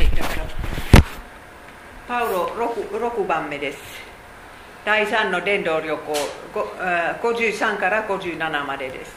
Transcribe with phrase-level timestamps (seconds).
[0.00, 0.46] い、だから
[2.08, 3.78] パウロ 6, 6番目です。
[4.84, 6.12] 第3の伝道旅行
[7.22, 9.12] 53から57までです。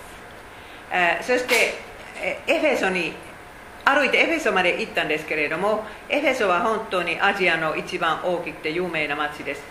[1.22, 1.74] そして
[2.48, 3.14] エフェソに
[3.86, 9.62] 歩いてエフェソまで行ったんですけれどもエフェソは本当にアジアの一番大きくて有名な町です、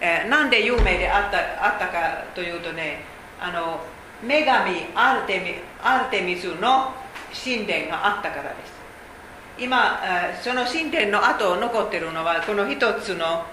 [0.00, 3.04] えなんで有名であったあったかというとね
[3.40, 3.80] あの
[4.22, 6.92] 女神アルテミアルテミスの
[7.32, 8.81] 神殿があったからです
[9.58, 13.44] 今えーその神殿の後残ってるのはこの一つの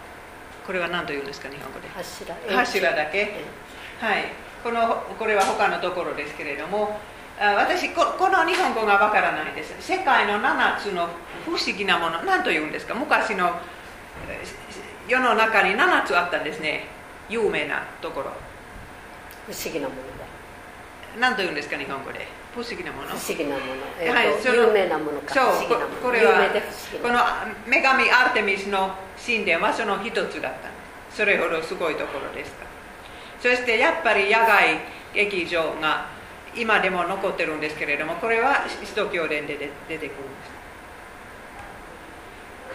[0.65, 1.87] これは何と言うんですか日本語で？
[1.89, 2.35] 柱。
[2.55, 3.17] 柱だけ？
[3.19, 3.43] え
[3.99, 4.25] はい、
[4.63, 6.99] このこれは他のところですけれども、
[7.39, 9.73] あ私こ、この日本語がわからないです。
[9.79, 11.09] 世界の7つの
[11.43, 13.59] 不思議なもの、何と言うんですか、昔の
[14.29, 16.85] えー世の中に7つあったんですね、
[17.29, 18.31] 有名なところ。
[19.47, 20.01] 不思議なもの
[21.19, 22.27] 何と言うんですか、日本語で？
[22.53, 23.07] 不思議なもの。
[23.07, 23.65] だ不思議なもの、
[23.99, 25.33] えーとはい有名なものか。
[25.33, 25.89] そう不思議なもの。
[25.97, 26.33] ここれは
[27.01, 27.53] こなの。
[27.67, 30.69] 女神アルテミスの神殿はその一つだった。
[31.15, 32.65] それほどすごいところでした。
[33.41, 34.79] そしてやっぱり野外
[35.13, 36.07] 劇場が
[36.55, 40.51] 今でも残ってるんですけれどもこれは使徒教伝で出出てくるんです。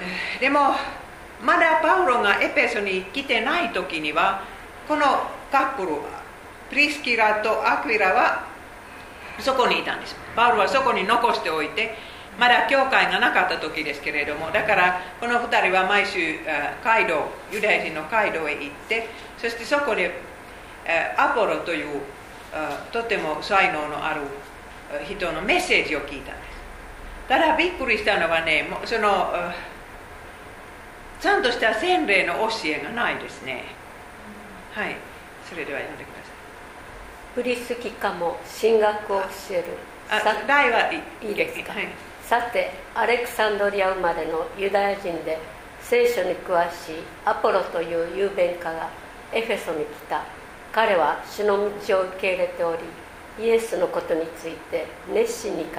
[0.01, 0.75] えーでも
[1.43, 4.43] まだパウロがエペソに来てない時には
[4.89, 5.03] この
[5.53, 5.89] カップル
[6.71, 8.47] プリスキラとアクイラは
[9.41, 10.17] そこにいたんです。
[10.37, 11.95] パウロはそこに残しておいて
[12.39, 20.21] まだ教会がなかった時ですけれどもだからこの2人は毎週あ街道ユダヤ人の街道へ行ってそしてそこで
[21.17, 22.01] アポロという
[22.93, 24.23] とても才能のある
[25.09, 26.55] 人のメッセージを聞いたんです。
[27.29, 29.33] ただびっくりしたのはねその
[31.21, 33.65] ちゃんとした洗礼の教えがないですね。
[34.73, 34.97] はい。
[35.49, 36.14] それでは読んでください。
[37.35, 39.65] プリスキカも神学を教える。
[40.09, 41.73] あさ題はいいいですか？
[41.73, 41.89] はい。
[42.23, 45.41] さてアレクサンドリア生まれのユダヤ人で
[45.83, 48.89] 聖書に詳しいアポロという雄弁家が
[49.33, 50.23] エフェソに来た。
[50.73, 52.83] 彼は主の道を受け入れており
[53.45, 55.77] イエスのことについて熱心に語り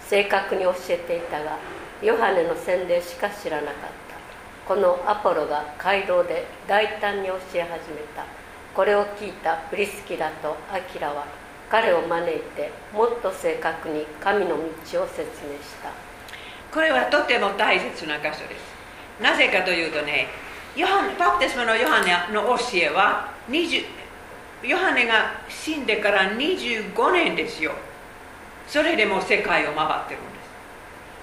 [0.00, 1.56] 正確に教えていたが
[2.02, 3.74] ヨハネの洗礼しか知らなかっ
[4.10, 4.68] た。
[4.68, 8.26] このアポロが街道で大胆に教え始めた
[8.74, 11.24] これを聞いたプリスキラとアキラは
[11.70, 15.90] 彼を招いてもっと正確に神の道を説明した。
[16.72, 19.22] これはとても大切な箇所です。
[19.22, 20.26] なぜかというとね
[20.74, 23.84] ヨハネバプテスマのヨハネの教えは20
[24.64, 27.72] ヨハネが死んでから25年ですよ。
[28.66, 30.40] それでも世界を回ってるんで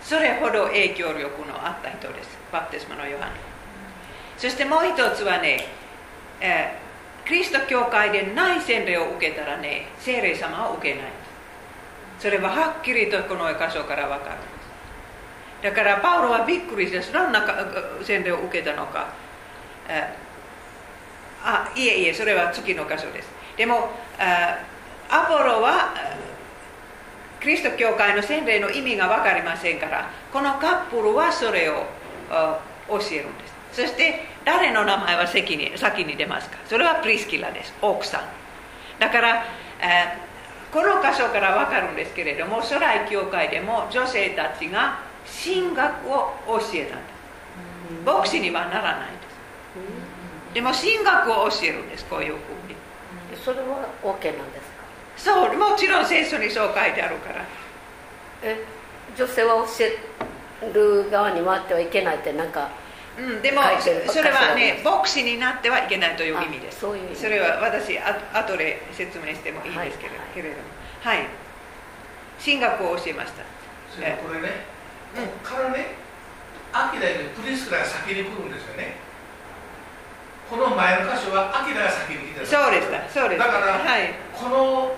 [0.02, 0.10] す。
[0.10, 2.30] それほど影響力のあった人です。
[2.50, 3.32] バプテスマのヨハネ。
[4.38, 5.68] そしてもう一つはね、
[6.40, 6.81] えー
[7.32, 11.12] キリスト教会でない洗礼を受けたらね聖霊様は受けない。
[12.20, 14.38] それははっきりとこの箇所から分かる。
[15.64, 17.48] だからパウロはびっくりしてどんな
[18.04, 19.14] 洗礼を受けたのか。
[19.88, 20.14] え
[21.42, 23.30] あいえいえそれは次の箇所です。
[23.56, 23.92] でも
[25.10, 26.18] アポロはあ
[27.40, 31.86] キリスト教会の洗礼の意味が分かりませんからこのカップルはそれを
[32.90, 33.82] 教えるんです。
[33.84, 36.58] そして誰の名前は先に先に出ますか？
[36.68, 37.74] それはプリスキラです。
[37.82, 38.22] 奥さん。
[39.00, 39.44] だから、
[39.82, 40.32] えー
[40.72, 45.00] この箇所から分かるんですけれども初代教会でも女性たちが
[45.44, 47.10] 神学を教えたんで
[48.00, 50.54] す牧師にはならないんです。
[50.54, 52.38] でも神学を教えるんですこういうふう
[52.70, 52.76] に。
[53.44, 54.62] それは OK なんで
[55.18, 55.34] すか？
[55.34, 57.44] そうもちろん聖書にそう書いてあるから。
[58.44, 58.64] え
[59.18, 62.70] 女性は教える側に回ってはいけないってなんか
[63.18, 63.62] うん、でも
[64.08, 66.78] それはね牧師になってはいけないという意味です。
[66.78, 67.16] あそういう意味。
[67.16, 70.36] それは私あ後で説明してもいいですけれ,、はいはい。
[70.36, 70.64] けれども。
[71.02, 71.28] はい。
[72.44, 73.44] 神学を教えました。
[73.94, 74.66] それこれね、
[75.14, 76.00] ここからね、
[76.72, 78.96] アキラよりプリスクラが先に来るんですよね。
[80.50, 82.48] この前の箇所はアキラが先に来てる。
[82.48, 83.10] そうでした。
[83.10, 83.48] そうでした。
[83.48, 84.14] だからはい。
[84.34, 84.96] この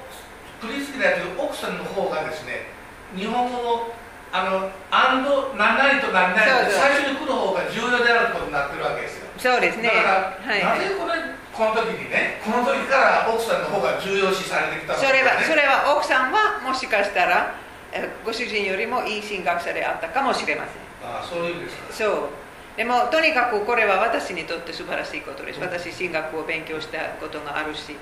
[0.61, 2.69] プリスキラという奥さんの方がですね、
[3.17, 3.93] 日本語の
[4.33, 6.81] あの、アンド、何々と何々そうそう。
[6.81, 9.29] 最初に来る方が重要であることになってるわけですよ。
[9.37, 9.93] そうですね。
[9.93, 10.81] だから、はい。
[10.81, 11.13] なぜこれ、
[11.53, 17.53] この時にね、この時から奥さんの方が重要視されてきたね、それはそれは奥さんはもしかしたら
[17.93, 21.07] えご主人よりもいい神学者であったかもしれません。
[21.07, 21.93] ああそういう意味ですか。
[21.93, 22.29] そう。
[22.75, 25.59] でもとにかくこれは私にとって素晴らしいことです。
[25.59, 27.95] 私神学を勉強したことがあるし、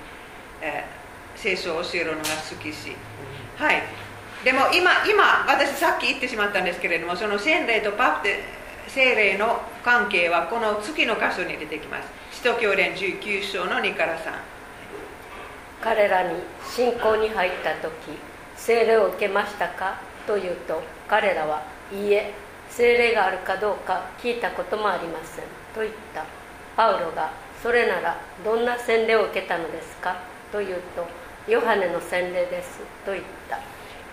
[0.62, 1.02] えー
[1.34, 2.96] 聖書を教えるのが好きし。
[3.58, 3.82] はい
[4.44, 8.40] でも今今私さっき言ってしまったんですけれどもその洗礼とパプテ
[8.88, 12.08] 聖霊の関係はこの次の箇所に出てきます。
[12.32, 14.32] 使徒教連19章の2から3
[15.80, 17.92] 彼らに信仰に入った時
[18.56, 20.00] 聖霊を受けましたか？
[20.26, 21.62] というと彼らは
[21.92, 22.32] いいえ
[22.68, 25.44] 精霊があるかどうか聞いたこともありません。
[25.74, 26.24] と言った。
[26.76, 27.30] パウロが
[27.62, 30.16] それならどんな洗礼を受けたのですか？
[30.50, 31.06] と言うと
[31.50, 32.80] ヨハネの洗礼です。
[33.04, 33.58] と言った。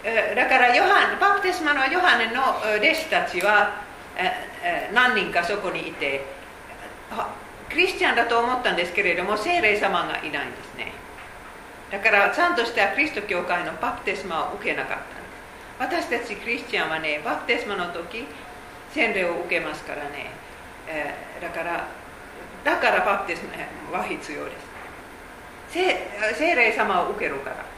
[0.04, 2.42] だからヨハネバプテスマのヨハネの
[2.78, 3.82] 弟子たちは
[4.94, 6.26] 何人かそこにいて
[7.70, 10.94] クリスチャンだと思ったんですけれども聖霊様がいないんですね。
[11.92, 15.86] だからちゃんとしたクリスト教会のバプテスマを受けなかった。
[15.86, 18.26] 私たちクリスチャンはねバプテスマの時
[18.94, 20.32] 洗礼を受けますからね、
[20.88, 21.88] えだから
[22.64, 23.44] だからバプテス
[23.92, 24.70] マは必要です。
[26.38, 27.69] 聖霊様を受けるから。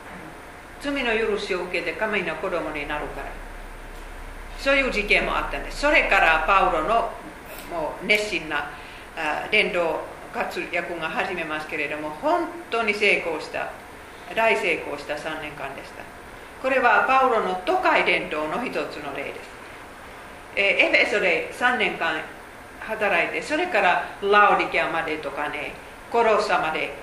[0.81, 3.27] 罪の許しを受けて神の子供になるから。
[4.61, 5.81] そういう事件もあったんです。
[5.81, 7.09] それからパウロの
[7.71, 8.69] もう熱心な
[9.49, 10.01] 伝道
[10.31, 13.71] 活躍が始めますけれども本当に成功した
[14.35, 16.03] 大成功した3年間でした。
[16.61, 19.49] これはパウロの都会伝道の一つの例です。
[20.55, 22.21] えエフェソで3年間
[22.81, 25.73] 働いてそれからラオディキアまでとかね
[26.11, 26.93] コロッサまで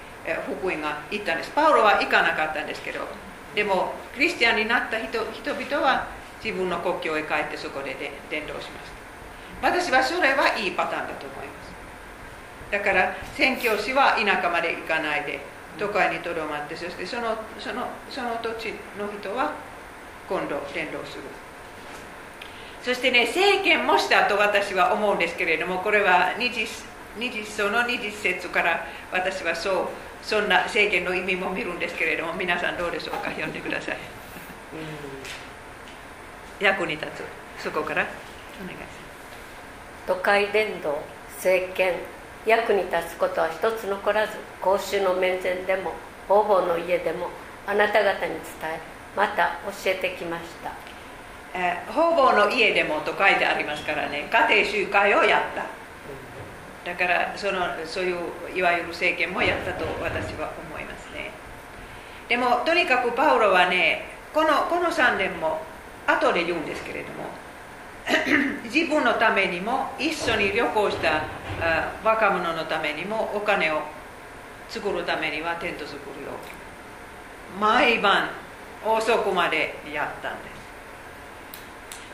[0.60, 1.50] 福音が行ったんです。
[1.56, 3.00] パウロは行かなかったんですけど
[3.58, 6.06] でもクリスチャンになった人々は
[6.38, 8.87] 自分の故郷へ帰ってそこでで伝道しまし
[9.58, 11.75] た私はそれはいいパターンだと思います。
[12.70, 15.40] だから宣教師は田舎まで行かないで
[15.76, 19.55] 都会にとどまってそしてそのそのその土地の人は
[20.28, 21.25] 今度伝道する。
[22.81, 26.64] そしてね政権もしたと私は思うんですけれどもこれは二次
[27.19, 29.88] 二次その二次節から私はそう
[30.28, 33.96] そんな政権の意味も見るんですけれども皆さんどうでしょうか読んでください
[36.60, 37.06] 役に立
[37.58, 38.98] つそこからお願いします
[40.06, 40.98] 都会伝道
[41.36, 41.94] 政権
[42.44, 45.92] 役に立つことは一つ残らず公衆の面前でも
[46.28, 47.30] 方々の家でも
[47.66, 48.80] あなた方に伝え
[49.16, 50.72] また教えてきました
[51.58, 55.64] えー方々の家でもと書いてありますからね家庭集会をやった
[56.84, 58.16] だからそのそういう
[58.56, 61.30] いわゆる政権もやったと私は思いますね。
[62.28, 65.60] でもとにかくパウロはねこのこの3年も
[66.06, 67.28] 後で言うんですけれども
[68.64, 71.25] 自分のためにも一緒に旅行した
[72.02, 73.82] 若者のためにもお金を
[74.69, 76.32] 作るためにはテント作るよ
[77.60, 78.30] 毎晩
[78.86, 80.48] 遅くまでやったんで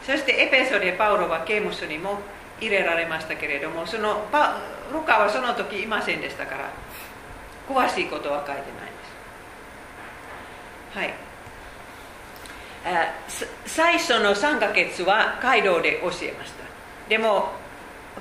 [0.04, 0.12] す。
[0.12, 2.18] そしてエペソでパウロは刑務所にも
[2.66, 4.60] 入れられましたけれどもそのパ
[4.92, 6.70] ルカはその時いませんでしたから
[7.68, 8.66] 詳しいことは書いてないで
[10.92, 10.98] す。
[10.98, 11.14] はい。
[13.64, 16.64] 最初の3ヶ月は街道で教えました。
[17.08, 17.52] でも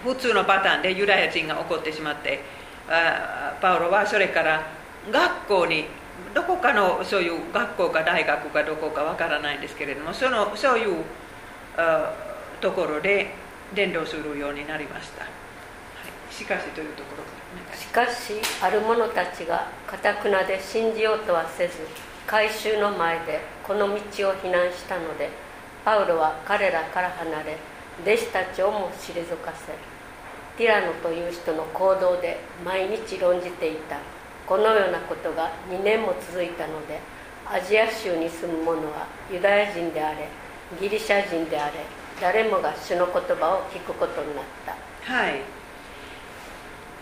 [0.03, 2.41] 普通のパターンでユダヤ人が起こってしまって
[2.89, 4.65] あパウロはそれから
[5.11, 5.85] 学校に
[6.33, 11.03] どこかのそういう学校か大学かどこかわからないんですけれどもそのそういう
[12.61, 13.42] ところで
[13.75, 17.29] 伝道するようになりました、はい、しかしというところか
[17.71, 21.73] らしかしある者たちがかたくなで信じようとはせず
[22.27, 25.29] 改宗の前でこの道を非難したので
[25.85, 27.57] パウロは彼らから離れ
[28.03, 29.73] 弟子たちをも退かせ
[30.57, 33.97] ティラノという人の行動で毎日論じていた。
[34.45, 36.99] このようなことが2年も続いたので
[37.45, 40.27] アジア州に住む者はユダヤ人であれ
[40.79, 41.73] ギリシャ人であれ
[42.21, 44.75] 誰もが主の言葉を聞くことになった。
[45.13, 45.41] はい。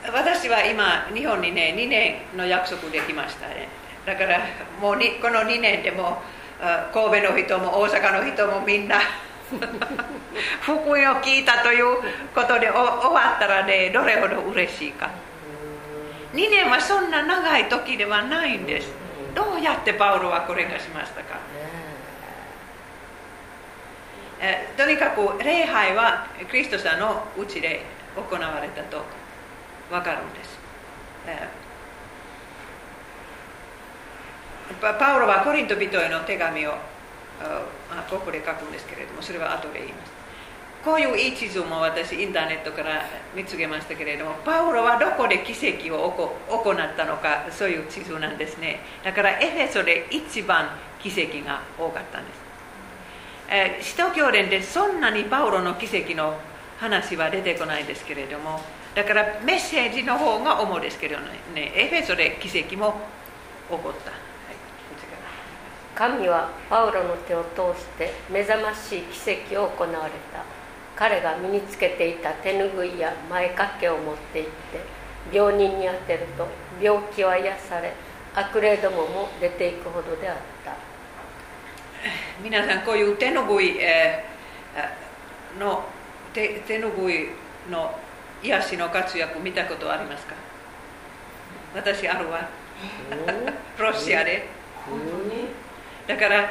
[0.04, 3.68] 私は今日本にね2年の約束できましたね。
[4.06, 4.40] だから
[4.82, 6.18] もうにこの2年でも
[6.94, 9.00] 神戸の人も大阪の人もみんな
[10.62, 11.98] 福音を聞いたという
[12.34, 15.10] ことで終わったらねどれほど嬉しいか。
[16.34, 18.90] 2年はそんな長い時ではないんです。
[19.36, 21.40] どうやってパウロはこれがしましたか。
[24.42, 27.84] えとにかく礼拝はクリストさんのうちで
[28.16, 29.04] 行われたと
[29.90, 30.58] 分かるんです、
[31.28, 31.48] え
[34.82, 36.72] パウロはコリント人への手紙を
[38.10, 40.12] ここで書くんですけれどもそれは後で言います。
[40.84, 43.06] こういういい地図も私インターネットから
[43.36, 46.10] 見つけましたけれどもパウロはどこで奇跡を
[46.50, 48.80] 行ったのかそういう地図なんですね。
[49.04, 50.70] だからエフェソで一番
[51.00, 52.41] 奇跡が多かったんです。
[53.52, 56.40] え使徒教連でそんなにパウロの奇跡の
[56.80, 58.62] 話は出てこないですけれども
[58.96, 61.40] だからメッセージの方が主ですけどね。
[61.56, 62.94] エフェソで奇跡も
[63.70, 64.56] 起こった、はい、
[65.96, 70.62] 神はパウロの手を通して目覚ましい奇跡を行われた。
[70.96, 74.50] 彼が身につけていた手ぬぐいや前掛けを持って行っ
[75.32, 76.48] て病人に当てると
[76.82, 77.94] 病気は癒され
[78.36, 80.51] 悪霊どもも出ていくほどであった。
[82.44, 84.32] 皆さんこういう手の具い、えー
[84.80, 85.84] あの
[86.34, 87.28] 手手ぬぐい
[87.70, 87.94] の
[88.42, 90.34] 癒しの活躍見たことありますか？
[91.76, 92.48] 私あるわ。
[93.78, 94.48] ロシアで。
[96.08, 96.50] だから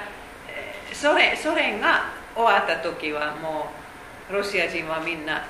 [0.49, 3.71] えーソ連ソ連が終わった時はも
[4.30, 5.47] うロシア人はみんな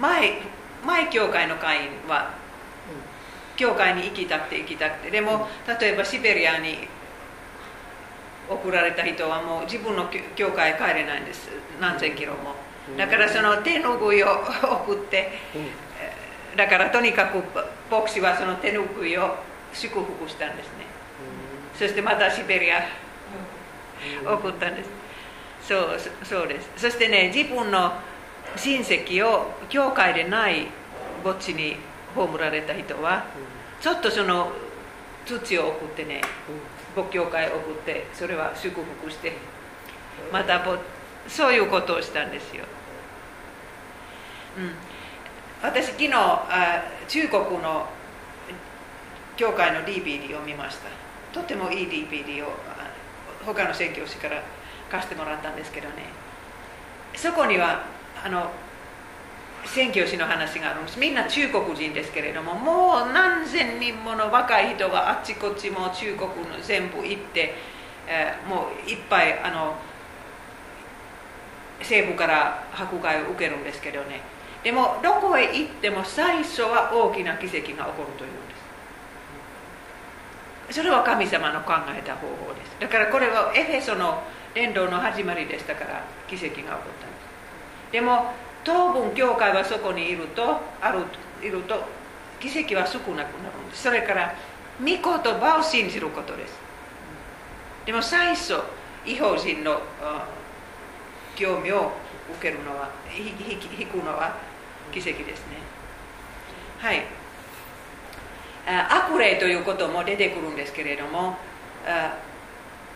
[0.00, 0.40] 前
[0.84, 2.32] 前教会の会員は
[3.56, 5.10] 教会に行きたくて行きたくて。
[5.10, 5.46] でも
[5.80, 6.88] 例えばシベリアに
[8.50, 11.48] 送られた人はもう自分の教教会へ帰れないんです。
[11.80, 12.54] 何千キロも。
[12.98, 14.28] だからその手ぬぐいを
[14.84, 17.40] 送ってえーだからとにかく
[17.88, 19.36] 牧師はその手ぬぐいを
[19.72, 20.72] 祝福したんですね。
[21.78, 22.84] そしてまたシベリア
[24.26, 24.90] 送ったんです。
[25.62, 26.70] そうそそうです。
[26.76, 27.92] そしてね自分の
[28.56, 30.66] 親戚を教会でない
[31.22, 31.76] 墓地に
[32.16, 33.24] 葬られた人は
[33.80, 34.50] ちょっとその
[35.26, 36.20] 土を送ってね
[36.96, 39.32] 牧教会を送ってそれは祝福して
[40.32, 40.76] またぼ
[41.28, 42.64] そういうことをしたんですよ、
[44.58, 44.72] うん、
[45.62, 47.86] 私昨日あ中国の
[49.40, 50.90] 教会の DVD を見ました。
[51.32, 52.90] とてもいい DVD をあ
[53.46, 54.42] 他の宣教師から
[54.90, 55.94] 貸してもらったんですけどね。
[57.14, 57.86] そこには
[58.22, 58.50] あの
[59.64, 67.54] 宣教師の話があるんですみんな中国人ですけれどももう何千人もの若い人があっちこっちも中国の全部行って、
[68.08, 69.74] えーもういっぱいあの
[71.80, 74.20] 政府から迫害を受けるんですけどね。
[74.62, 78.54] でもどこへ行っても最初は大きな奇跡が起こるというんで
[80.68, 80.76] す。
[80.76, 82.76] それは神様の考えた方法です。
[82.78, 84.22] だからこれはエフェソの
[84.54, 86.84] 伝道の始まりでしたから奇跡が起こったんで
[87.88, 87.92] す。
[87.92, 88.32] でも
[88.64, 91.00] 当分教会はそこにいるとある
[91.42, 91.82] いると
[92.38, 93.24] 奇跡は少なくなる
[93.66, 93.82] んです。
[93.82, 94.34] それから
[94.78, 96.58] 御言葉を信じることです。
[97.86, 98.54] でも最初
[99.06, 99.80] 違法人の
[101.36, 101.92] 興味を
[102.38, 104.36] 受けるのは引くのは
[104.92, 105.56] 奇跡ですね。
[106.78, 107.02] はい。
[108.66, 111.36] 悪霊ということも出てくるんですけれども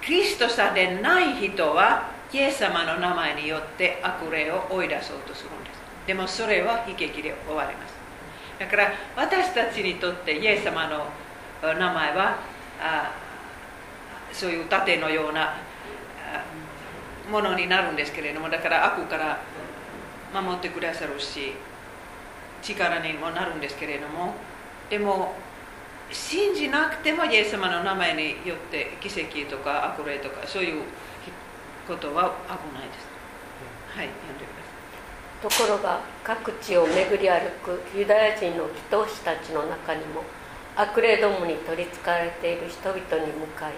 [0.03, 5.79] キリスト者でない人はイエス様の名前によって悪霊を追い出そうとするんです。
[6.05, 7.95] でもそれは悲劇で終わります。
[8.59, 11.07] だから私たちにとってイエス様の
[11.63, 12.39] 名前は
[12.81, 13.13] あ
[14.33, 15.55] そういう盾のような
[17.31, 19.41] ものになるんですけれどもだから悪から
[20.33, 21.53] 守ってくださるし
[22.63, 24.35] 力にもなるんですけれども
[24.91, 25.35] でも
[26.11, 30.83] 信じなくてもイエス様の名前によって奇跡とか悪霊とかそういう
[31.87, 33.07] ことは危ないです。
[33.97, 35.69] はい読んでください。
[35.69, 40.23] ところが各地を巡り歩くユダヤ人の祈祷師たちの中にも
[40.77, 43.73] 悪霊どもに取りつかれている人々に向かい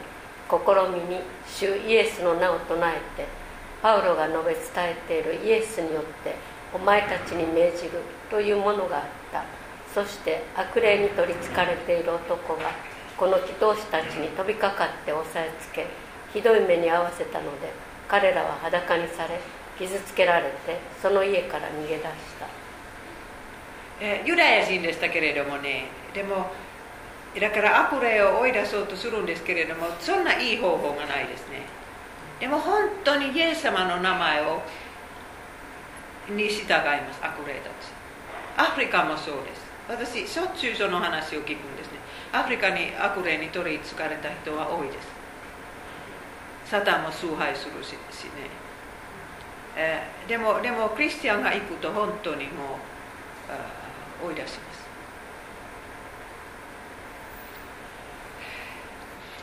[0.48, 0.54] 試
[0.94, 3.26] みに主イエスの名を唱えて
[3.82, 6.36] パウロが述べ伝えているイエスによって
[6.72, 9.66] お前たちに命じるというものがあった。
[9.96, 12.70] そして悪霊に取りつかれている男が
[13.16, 15.86] この祈祷師たちに飛びかかって押さえつけ
[16.34, 17.72] ひどい目に遭わせたので
[18.08, 19.40] 彼らは裸にされ
[19.78, 22.06] 傷つけられてその家から逃げ出し
[22.38, 22.46] た。
[24.00, 26.50] えユダヤ人でしたけれどもねでも
[27.40, 31.62] だから悪霊を追い出そうとするんですけれどもそんないい方法がないですね。
[32.40, 34.62] でも本当にイエス様の名前を
[36.28, 37.96] に従います悪霊たち。
[38.58, 39.66] アフリカもそうです。
[39.88, 41.98] 私しょっちゅうその話を聞くんですね。
[42.32, 45.15] アフリカに悪霊に取りつかれた人は多いです。
[46.68, 48.50] サタンも崇拝するししね、
[49.76, 52.78] えーでもでもクリスチャンが行くと本当にも
[54.22, 54.76] う追い出します。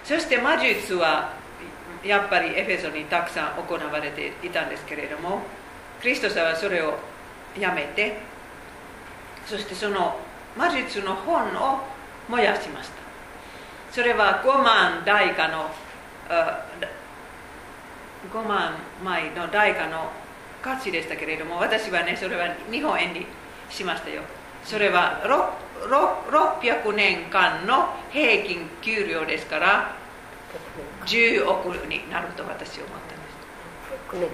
[0.04, 1.34] そして魔術は
[2.04, 5.44] やっぱりエフェソにたくさん行われていたんですけれども
[6.02, 7.00] クリストさんはそれを
[7.58, 8.18] やめて
[9.46, 10.20] そしてその
[10.58, 11.80] 魔術の本を
[12.28, 12.96] 燃やしました。
[13.94, 15.70] それは5万代価の
[16.30, 16.66] あ
[18.32, 20.12] 5万枚の代価の
[20.62, 23.26] 価値でしたけれども私はねそれは日本円に
[23.70, 24.22] しましたよ。
[24.64, 25.22] それは
[25.90, 29.96] 600年間の平均給料ですから
[31.06, 34.28] 10億になると私は思ったんで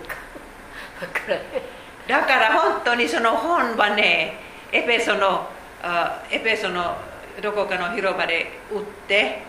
[1.34, 4.36] すだから本当にその本はね
[4.72, 5.48] エペソの
[5.82, 6.96] あエペソの
[7.42, 9.42] どこかの広場で売って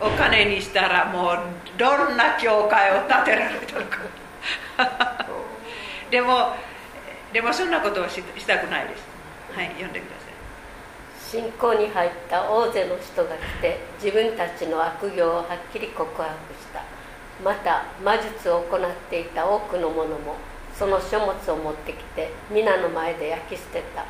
[0.00, 1.38] お金にしたらもう
[1.76, 3.98] どんな教会を建てられたのか。
[6.10, 6.54] でも
[7.32, 9.04] でもそんなことはししたくないです。
[9.54, 11.42] はい読んでください。
[11.42, 16.82] 信仰に入った大勢の人が来て自分たちの悪行をはっきり告白した。
[17.44, 20.36] また魔術を行っていた多くの者も
[20.74, 24.04] その書物を持ってきて皆の前で焼き捨てた。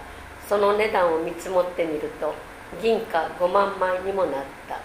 [0.48, 2.34] その値段を見積もってみると
[2.80, 4.80] 銀貨5万枚にもなった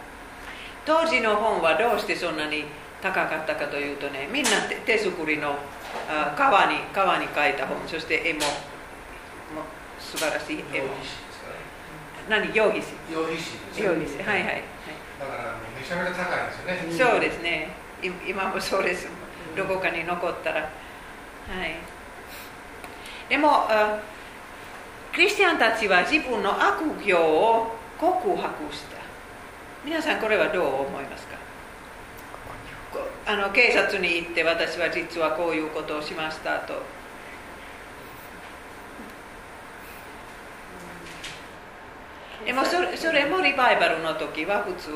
[0.86, 2.66] 当時の本はどうしてそんなに
[3.02, 5.56] 高かったかというとねみんな手手作りの
[6.10, 7.78] あ革に革に描いた本。
[7.88, 8.46] そして絵もも
[10.00, 10.90] 素晴らしい絵も。
[12.30, 12.54] 何？
[12.56, 13.38] 用皮紙用皮
[13.76, 14.64] 紙用皮紙はいはい、はい。
[15.20, 17.12] だからめちゃめちゃ高いですよね。
[17.12, 17.70] そうですね。
[18.02, 19.08] い今もそうです。
[19.56, 20.62] どこかに残ったら。
[20.62, 20.70] はい。
[23.30, 24.00] でもあ
[25.14, 28.93] クリスチャンたちは自分の悪行を告白した
[29.86, 31.36] 皆さんこれはどう思いますか？
[32.94, 36.82] こあの警察に行って私は実はこういうことをしましたと。
[42.46, 44.92] でもそれそれもリバイバルの時は普通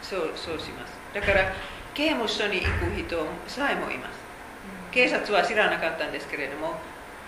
[0.00, 0.92] そうそうします。
[1.12, 1.52] だから
[1.94, 4.18] 刑務所に行く人さえもいます。
[4.92, 6.76] 警察は知らなかったんですけれども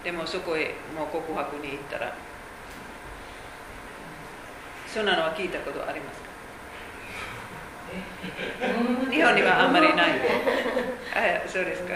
[0.05, 2.15] でもそこへもう告白に行ったら。
[4.87, 6.30] そんなのは聞いたことありますか？
[9.11, 10.11] 日本にはあんまりない
[11.15, 11.95] あそうですか、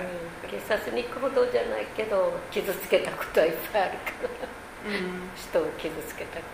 [0.50, 3.96] 警察に行くほどじゃないけど傷つけたことはいっぱいあるか
[4.40, 4.64] ら。
[4.86, 5.30] うん。
[5.34, 6.44] 人を傷つけたこ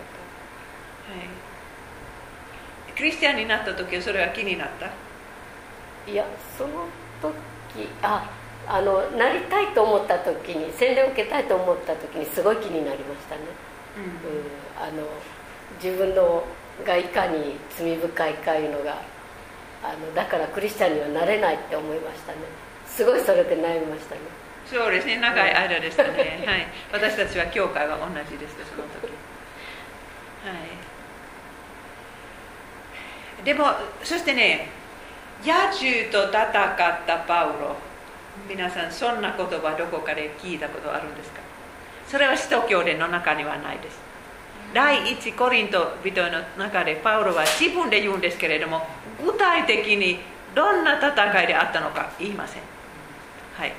[1.11, 4.87] はい、クリスチャンになった時はそれは気になった？
[6.06, 6.25] といや
[6.56, 6.87] その
[7.20, 8.30] 時あ
[8.68, 13.42] あのなりたいと思った時に洗礼を受けたいと思った時にすごい気になりましたね、
[13.97, 15.09] うん、あの
[15.82, 16.44] 自分の
[16.87, 19.02] がいかに罪深いかいうのが
[19.82, 22.38] あのだからクリスチャンにはなれないって思いましたね。
[22.87, 24.20] すごいそれで悩みましたね。
[24.66, 25.18] そうですね。
[25.18, 29.06] 長い間でしたね、はい、私たちは教会は同じですその時。
[29.06, 30.52] は
[33.40, 33.44] い。
[33.44, 33.64] でも
[34.04, 34.68] そしてね
[35.42, 37.76] 野獣と戦ったパウロ。
[38.49, 41.40] 皆さんそんな言葉どこかで聞いたことあるんですか？
[42.06, 43.99] それは使徒教伝の中にはないです。
[44.72, 48.87] 第一コリント人の中でパウロは自分で言うんですけれども
[49.24, 50.20] 具体的に
[50.54, 52.62] どんな戦いであったのか言いません。
[53.54, 53.72] はい。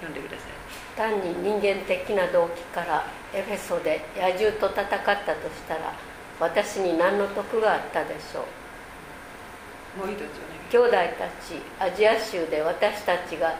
[0.00, 0.56] 読んでください。
[0.96, 3.04] 単に人間的な動機から
[3.34, 5.92] エフェソで野獣と戦ったとしたら
[6.40, 8.44] 私に何の得があったでしょ
[9.96, 10.06] う。
[10.06, 10.22] もう一つ
[10.70, 13.54] 兄弟たちアジア州で私たちが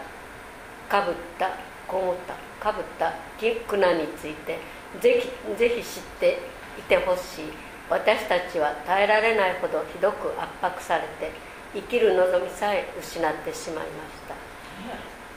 [0.89, 1.51] かぶった
[1.87, 4.59] こもったかぶった苦難について
[5.01, 6.35] ぜひぜひ知ってい
[6.83, 7.45] てほしい。
[7.89, 11.31] 私たちは耐えられないほどひどく圧迫されて
[11.73, 14.35] 生きる望みさえ失ってしまいました。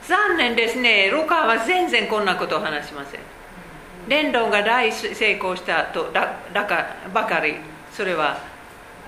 [0.08, 1.10] 残念ですね。
[1.10, 3.20] ルカは全然こんなことを話しません。
[4.08, 7.56] 伝道が大成功したとだだかばかり
[7.92, 8.38] それは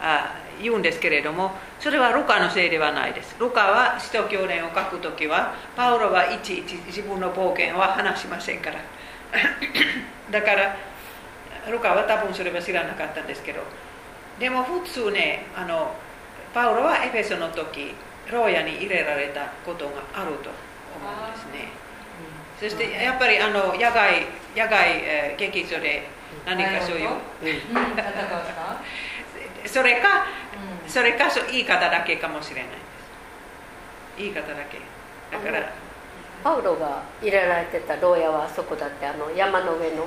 [0.01, 3.35] あ言うんですけれどもそれはルカのせいではないです。
[3.41, 8.77] ルカは使徒教伝を書くときはパウロはいちいち自分の冒険は話しませんから。
[10.31, 10.77] だから
[11.71, 13.61] ルカは多分それは知らなかったんですけど
[14.39, 15.95] でも普通ねあの
[16.55, 17.95] パウロはエフェソの時
[18.31, 21.69] 牢屋に入れられたことがあると思うんですね
[22.61, 26.07] そしてやっぱりあの野外野外、えー劇場で
[26.47, 27.19] 何かそういううん
[29.69, 30.27] それか
[30.85, 32.81] うんそれかそう言い方だけかもしれないです
[34.19, 34.79] 言い方だけ
[35.37, 35.73] だから
[36.45, 40.07] パウロが入れられてた牢屋はあそこだってあの山の上の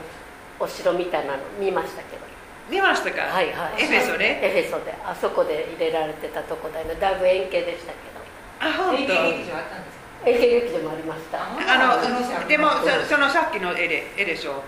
[0.60, 2.26] お城みたいなの見ましたけど。
[2.70, 3.84] 見ましたか、はいはい。
[3.84, 4.26] エフェソで
[4.58, 4.94] エフェソで。
[5.06, 8.16] あそこで入れられてたとこだよねだいぶ円形でしたけど。
[8.60, 9.14] あ本当？
[9.14, 10.30] 演劇劇場あったんですか？
[10.30, 11.38] 円形劇場もありました。
[11.44, 12.70] あのでも
[13.06, 14.64] そそのさっきの絵で絵でしょ？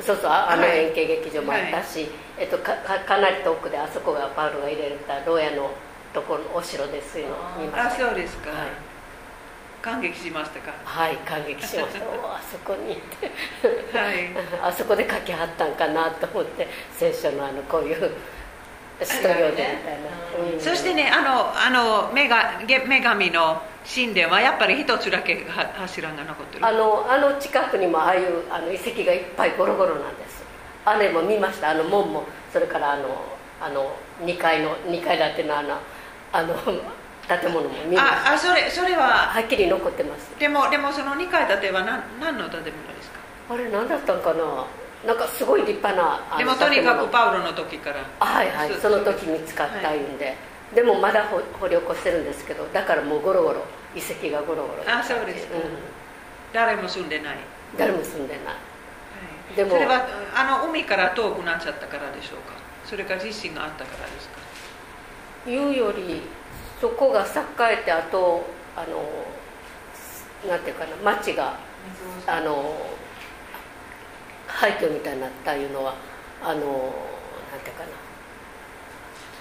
[0.00, 0.86] そうそうああのはい。
[0.86, 2.06] 円形劇場もあったし、
[2.38, 5.70] えっと、かかかなり遠くであそこがパウロが入れられた牢屋の
[6.14, 8.06] ところのお城ですいうのを見まあした。
[8.06, 8.68] そうですか、はい
[9.82, 12.00] 感激しましたかはい感激しました。
[12.34, 13.00] あそこに。
[13.92, 14.30] はい。
[14.62, 18.10] あそこで書きはったんかなと思って聖書のあのこういう
[19.00, 19.48] みたいな、
[20.52, 20.60] うん。
[20.60, 23.62] そしてねあのあの女神の
[23.94, 26.66] 神殿はやっぱり一つだけは柱が残ってる。
[26.66, 30.44] あのあの近くにもああいうあの遺跡がいっぱいゴロゴロなんです。
[30.84, 31.70] あれも見ました。
[31.70, 33.22] あの門もそれからあの
[33.60, 35.78] あの2階の2階建てのあの
[36.32, 36.54] あの
[37.38, 39.30] 建物も見ああそれそれは。
[39.30, 40.34] はっきり残ってます。
[40.38, 43.54] でもでもその2階建ては何何の建物ですか？
[43.54, 44.66] あれ何だったんかな？
[45.06, 48.02] なんかすごい立派なでもとにかくパウロの時から。
[48.18, 50.36] はいはいその時見つかったいうんで、
[50.74, 53.62] でもまだ掘掘り起こしてるんですけどだからもうゴロゴロ
[53.94, 54.82] 遺跡がゴロゴロ。
[54.86, 55.56] あそうですか。
[55.56, 55.62] うん、
[56.52, 57.36] 誰も住んでない、
[57.78, 58.44] 誰も住んでない。
[58.46, 58.52] は
[59.52, 59.56] い。
[59.56, 59.70] でも。
[59.70, 62.58] それはあの海から遠くなっちゃったからでしょうか？
[62.84, 64.40] それから地震があったからですか？
[65.50, 66.20] いうより
[66.80, 68.44] そこが栄えてあと
[68.76, 71.58] あのなんていうかな町が
[72.26, 72.74] あの
[74.46, 75.94] 廃墟みたいになったいうのは
[76.42, 78.10] あのなんていうかな。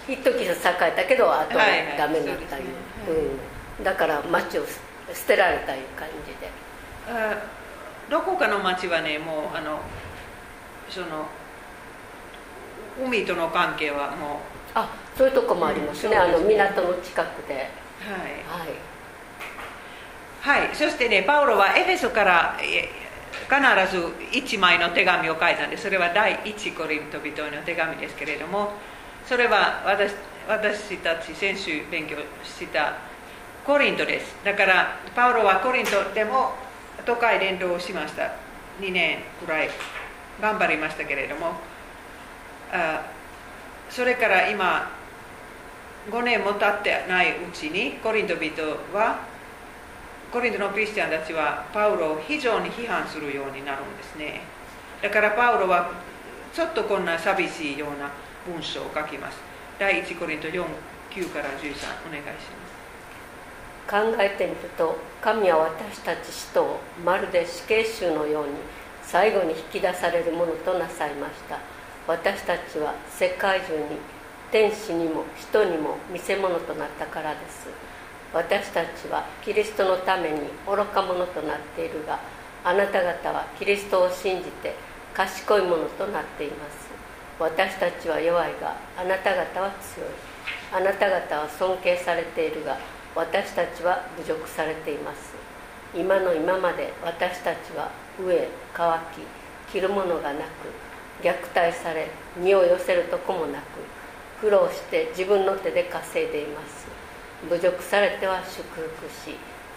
[0.07, 1.97] 一時栄えたけどあとははいはい。
[1.97, 2.63] ダメになったいう、
[3.05, 3.29] そうですね。
[3.77, 4.65] うん、だから町を
[5.13, 6.49] 捨てられたいう感じで。
[7.07, 7.37] あ
[8.09, 9.79] どこかの町はねもうあの
[10.89, 11.27] その
[13.05, 14.41] 海との関係はも
[14.73, 17.69] あそういうとこもありますね,、うんあの港の近くで。
[18.07, 18.63] うはい。
[20.47, 22.87] はい、はい、そしてねパウロはエフェソからえ
[23.49, 28.71] 必ず一枚の手紙を書いたんですそれは第一コリント人への手紙ですけれども
[29.25, 30.13] それは私
[30.47, 32.93] 私たち先週勉強した
[33.65, 34.37] コリントです。
[34.45, 36.53] だからパウロはコリントでも
[37.05, 38.31] 都会伝道をしました。
[38.79, 39.69] 2年くらい
[40.41, 41.55] 頑張りましたけれども
[42.71, 43.03] あ
[43.89, 44.98] それから今
[46.09, 48.61] 5年も経ってないうちにコリント人
[48.93, 49.19] は
[50.31, 54.41] コリントのクリスチャンたちはパウロを非常に批判するようになるんですね。
[55.01, 55.91] だからパウロは
[56.53, 58.11] ちょっとこんな寂しいような
[58.45, 59.37] 文章を書きます。
[59.79, 60.63] 第1コリント4
[61.11, 62.79] 9から13お願いします。
[63.89, 68.53] 考えてみると神は私たち使徒をまるで死刑囚のように
[69.01, 71.57] 最後に引き出されるものとなさいました。
[72.07, 73.97] 私たちは世界中に
[74.51, 77.67] 天使にも人にも見せ物となったからです。
[78.33, 82.19] 私たちはキリストのために愚か者となっているが
[82.63, 84.75] あなた方はキリストを信じて
[85.13, 86.89] 賢いものとなっています。
[87.39, 90.09] 私たちは弱いがあなた方は強い。
[90.71, 92.77] あなた方は尊敬されているが
[93.15, 95.33] 私たちは侮辱されています。
[95.95, 98.99] 今の今まで私たちは飢え乾
[99.67, 100.45] き着るものがなく
[101.21, 103.65] 虐待され身を寄せるとこもなく
[104.41, 106.87] 苦労して自分の手で稼いでいます。
[107.49, 109.35] 侮辱されては祝福し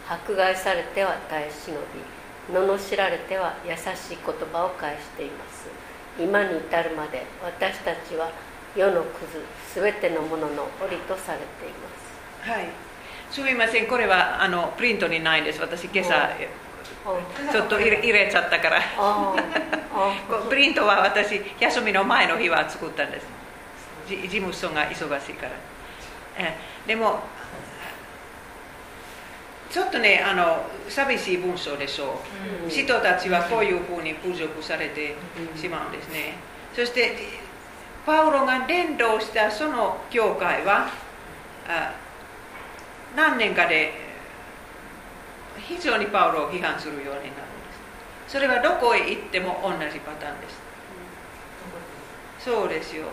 [0.09, 5.68] 迫害されては耐え忍び罵られては優しい言葉を返しています。
[6.18, 8.31] 今に至るまで私たちは
[8.77, 9.20] 世のク
[9.75, 11.88] ズ全てのものの檻とされていま
[12.44, 12.51] す。
[12.51, 12.66] はい。
[13.31, 13.87] すみません。
[13.87, 15.61] これはあのプリントにないんです。
[15.61, 16.31] 私今朝あ
[17.51, 18.81] ちょっと入れ入れちゃったから。
[20.48, 23.27] プリントは私休みの前の日は作ったんです。
[23.27, 23.31] じ
[24.22, 25.53] 事務所が忙しいから。
[26.38, 27.20] えでも
[29.70, 32.20] ちょっとねあの寂しい文章でしょ
[32.62, 32.70] う、うん。
[32.70, 35.14] 人たちはこういうふうに侮辱されて
[35.57, 36.35] しまうんですね、
[36.75, 37.16] そして
[38.05, 40.88] パウロが伝道したその教会は
[41.66, 41.94] あ
[43.16, 43.92] 何年かで
[45.59, 47.33] 非常にパウロを批判するようになるんで
[48.27, 48.33] す。
[48.33, 50.61] それはどこへ行っても同じパターンです。
[52.40, 53.05] そうですよ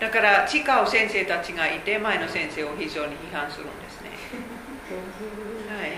[0.00, 4.10] だから違う先生たちがいて前の先生を非常に批判するんですね。
[5.70, 5.90] はい。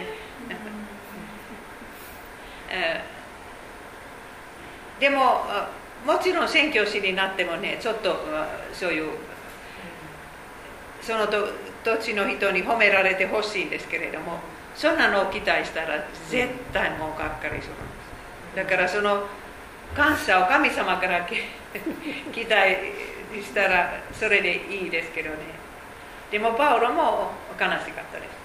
[2.70, 3.02] え
[4.98, 5.44] ーでも
[6.04, 8.16] もちろん宣教師になってもねちょっと
[8.72, 9.10] そういう
[11.02, 14.38] その土地の人に褒められてほしいんですけれども
[14.74, 18.56] そんなのを期待したら絶対もうがっかりするんです。
[18.56, 19.26] だからその
[19.94, 21.26] 感謝を神様から
[22.32, 22.52] 期待
[23.42, 25.36] したらそれでいいですけどね。
[26.30, 28.36] でもパウロも悲しかったです。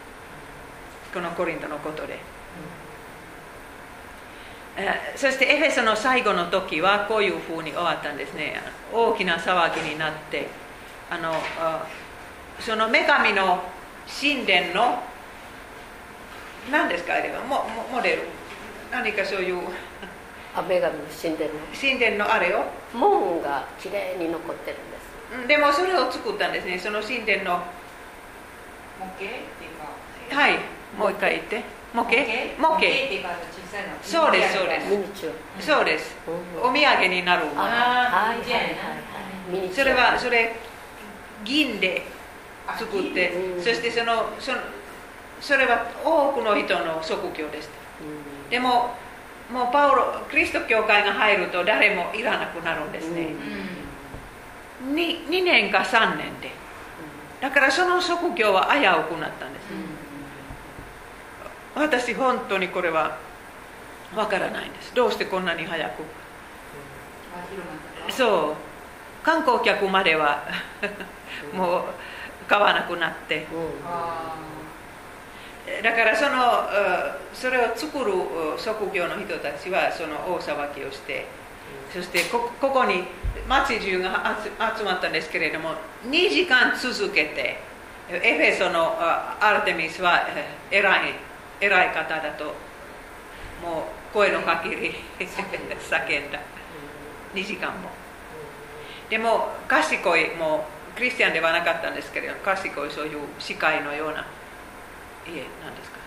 [1.14, 2.18] このコリントのことで、
[4.78, 8.62] えーそしてエフェソの最後の時はこういうふうに終わったんですね。
[8.94, 10.48] 大きな騒ぎになって
[11.10, 11.86] あのあ
[12.60, 13.64] その女神の
[14.08, 15.04] 神殿の
[16.72, 17.42] 何ですかあれは？
[17.42, 18.24] モモモデル
[18.92, 19.62] 何かそういう
[20.56, 21.60] あ女神の神殿の。
[21.74, 25.42] 神殿のあれを門がきれいに残ってるんです。
[25.42, 26.78] うんでもそれを作ったんですね。
[26.78, 27.64] その神殿の。
[29.00, 30.36] 模型っていうか。
[30.36, 30.60] はい。
[30.98, 31.64] もう一回言って。
[31.94, 32.16] 模型？
[32.60, 32.78] 模型？
[32.78, 33.96] っていうか小さいの。
[34.02, 34.90] そうですそうです。
[34.90, 36.16] ミニチュそうです。
[36.28, 38.52] ア、お土産になるものあはいはい
[39.56, 40.56] はいそれはそれ
[41.44, 42.04] 銀で
[42.78, 43.64] 作ってうん。
[43.64, 44.58] そしてそのその
[45.42, 47.74] それは多くの人の職業でした。
[48.04, 48.50] うん。
[48.50, 48.96] でも
[49.52, 53.34] もうパウロクリスト教会が入ると誰もいらなくなるんですね、
[54.88, 54.94] うん。
[54.96, 56.52] 2, 2年か3年で。
[57.42, 59.66] だからその職業は危うくなったんです、
[61.76, 63.18] 私本当にこれは
[64.16, 64.94] わからないんです。
[64.94, 66.04] どうしてこんなに早く。
[67.34, 69.26] あ広まったかそう。
[69.26, 70.44] 観光客までは
[71.54, 71.84] もう
[72.48, 73.48] 買わなくなって。
[73.52, 73.70] うん。
[73.86, 74.36] あ
[75.84, 81.26] だからそのうんそれを作るうん職業の人たちはその大騒ぎをして
[81.94, 83.04] そしてこここに
[83.48, 87.60] 町中が集集まったんですけれども2時間続けて
[88.10, 90.28] エフェソのあアルテミスは
[90.72, 91.14] え偉い
[91.62, 92.46] 偉い方だと
[93.64, 96.40] もう声のかけり叫んだ。
[97.34, 97.90] 2時間も。
[99.10, 104.26] でも賢いもうクリスチャンではなかったんですけれど賢いそういう司会のような
[105.34, 105.98] いえ何ですか？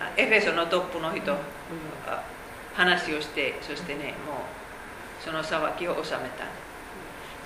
[0.00, 1.32] あエフェソのトップの人、
[2.06, 2.22] あ
[2.74, 6.44] 話をしてそしてねもうその騒ぎを収めた。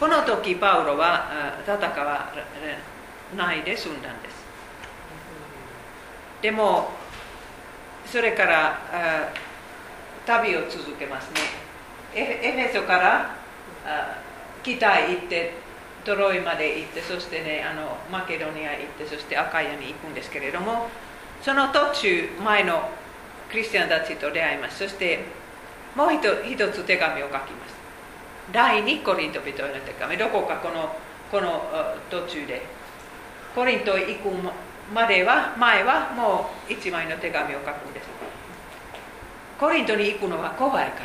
[0.00, 2.33] この時パウロはあ戦わ
[3.37, 4.44] ないで済んだんです。
[6.40, 6.90] でも
[8.07, 9.28] それからあ
[10.24, 11.40] 旅を続けますね。
[12.14, 13.37] エエフェソから
[13.85, 14.18] あ
[14.62, 15.52] 北へ行って
[16.09, 20.88] トロイまで行ってそしてねあのマケドニア行ってそしてアカヤに行くんですけれども
[21.42, 22.88] その途中前の
[23.51, 24.79] クリスチャンたちと出会います。
[24.79, 25.25] そして
[25.94, 27.75] もう一一つ手紙を書きます。
[28.53, 30.16] 第2コリント人への手紙。
[30.16, 30.97] どこかこの
[31.31, 31.62] この
[32.11, 32.62] 途中で。
[33.55, 34.31] コリントへ行く
[34.94, 38.09] までは前はもう一枚の手紙を書くんです。
[39.59, 41.01] コリントに行くのは怖いか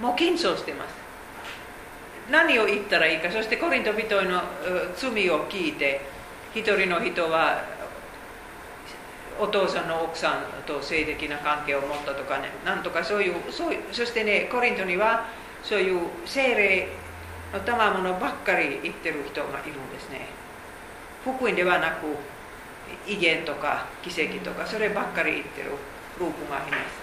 [0.00, 0.06] ら。
[0.06, 0.99] もう緊張してます。
[2.30, 4.42] 何を言ったらいいかそしてコリント人の
[4.96, 6.00] 罪を聞いて
[6.54, 7.62] 一人の人は
[9.40, 15.26] お父さんの奥さんと性的な関係を持ったとかねなんとかそういうそうそしてねコリントには
[15.62, 16.88] そういう精霊
[17.52, 20.26] の賜物ばっかり言ってる人がいるんですね。
[21.24, 22.06] 福音ではなく
[23.06, 25.70] 威厳とか奇跡とかそればっかり言ってる
[26.18, 26.99] グループがいます。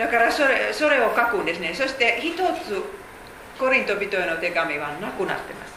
[0.00, 1.74] だからそれそれを書くんですね。
[1.74, 2.82] そして一つ
[3.58, 5.74] コリント人への手紙はなくなってます。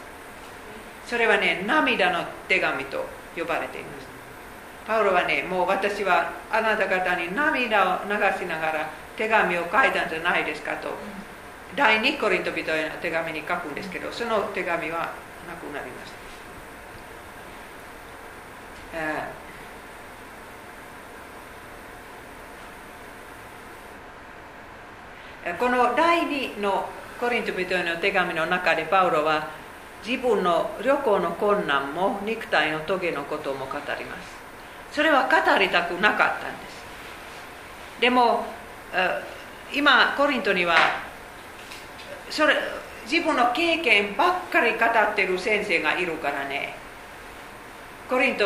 [1.08, 3.04] それはね涙の手紙と
[3.36, 4.08] 呼ばれています。
[4.88, 10.88] パウロはねもう私はあなた方に涙を流しながら手紙を書いたんじゃないですかと
[11.76, 15.12] 第2コリント人への手紙に書くんですけどその手紙は
[15.48, 16.12] なくなりまし
[18.94, 19.43] た、えー
[25.60, 26.88] この第2の
[27.20, 29.50] コリント人への手紙の中でパウロは
[30.06, 34.44] 自分の旅行の困難も肉体の棘のことも語ります。
[34.92, 36.84] それは語りたくなかったんです。
[38.00, 38.46] でも
[39.74, 40.76] 今コリントには
[42.30, 42.56] それ
[43.10, 46.76] 自分の経験ばっかり語ってる先生がいるからね。
[48.10, 48.46] コリント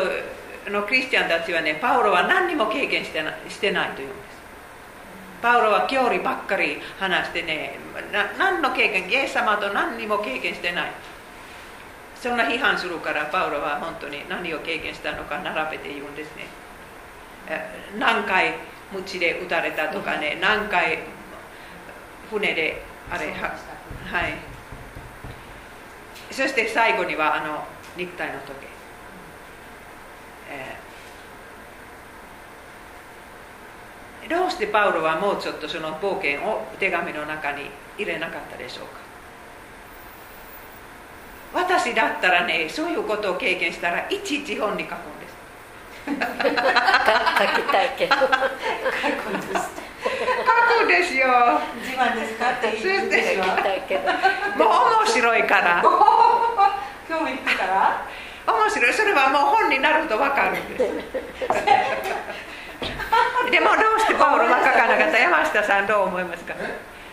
[0.71, 4.09] のクリスチャンたちはねパウロは何にも経験してなしてないという。
[5.41, 7.77] パウロは教理ばっかり話してね
[8.37, 10.91] 何の経験イエス様と何にも経験してない
[12.15, 16.47] そんな批判するからパウロは本当に何を経験したのか並べて言うんですね
[17.97, 18.55] 何回
[18.91, 20.99] 鞭で打たれたとかね何回
[22.29, 23.55] 船であれは
[24.05, 24.33] はい
[26.31, 27.63] そして最後にはあの
[27.95, 28.67] 肉体の時計、
[30.51, 30.86] えー
[34.29, 39.07] どうしてパウロはもうちょっとその冒険を手紙の中に入れなかったでしょうか？
[41.65, 45.37] 私だったらねそういうことを経験したらいちいち本に書くんです。
[46.07, 46.17] 書き
[47.71, 48.15] たいけど。
[48.15, 48.27] 書く
[49.37, 49.39] ん
[50.87, 51.15] です。
[51.17, 51.27] よ。
[51.81, 52.51] 自慢ですか？
[52.51, 54.01] って言うんでしょ書きたいけど。
[54.03, 55.81] もう面白いから。
[57.09, 58.05] 興味引くから。
[58.47, 58.93] 面白い。
[58.93, 60.83] それはもう本になると分かるんです
[63.51, 65.17] でもどうしてパウロは書かなかった。
[65.17, 66.53] 山下さんどう思いますか？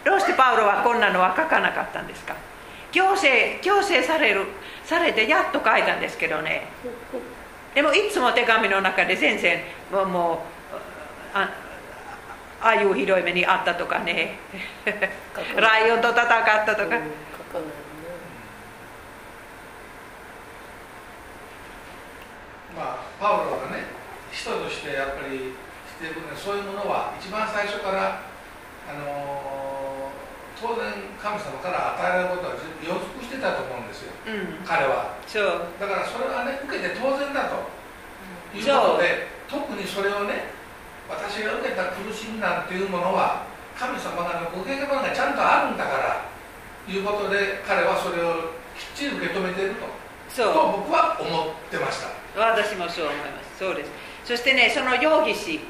[0.04, 2.34] どうしてパウロはこんなのは書かなかったんですか？
[2.92, 4.46] 強制強制される
[4.84, 6.68] されてやっと書いたんですけどね。
[7.74, 10.38] でもいつも手紙の中で全然もうもう
[11.36, 11.48] あ
[12.62, 14.38] ああいうひどい目にあったとかね。
[15.56, 16.26] ライオンと戦っ
[16.64, 16.96] たとか、
[22.76, 23.84] まあ、パウロがね
[24.32, 25.54] 人としてやっぱり
[25.94, 28.20] していくのはそういうものは一番最初から、
[28.90, 29.84] あのー
[30.54, 30.86] 当然
[31.18, 34.14] 神様から与えられることは予測してたと思うんですよ。
[34.24, 34.64] うん。
[34.64, 35.18] 彼は。
[35.26, 35.66] そう。
[35.82, 37.68] だからそれはね受けて当然だと。
[38.54, 40.54] いうことで特にそれをね
[41.10, 46.22] 私が受けた苦しみなんていうものは神様がのご計画がちゃんとあるんだから
[46.86, 49.90] いうことで彼はそれをきっちり受け止めていると。
[50.30, 50.54] そう。
[50.54, 52.08] と僕は思ってました。
[52.38, 53.58] 私もそう思います。
[53.58, 53.90] そうです。
[54.24, 55.60] そしてねその容疑士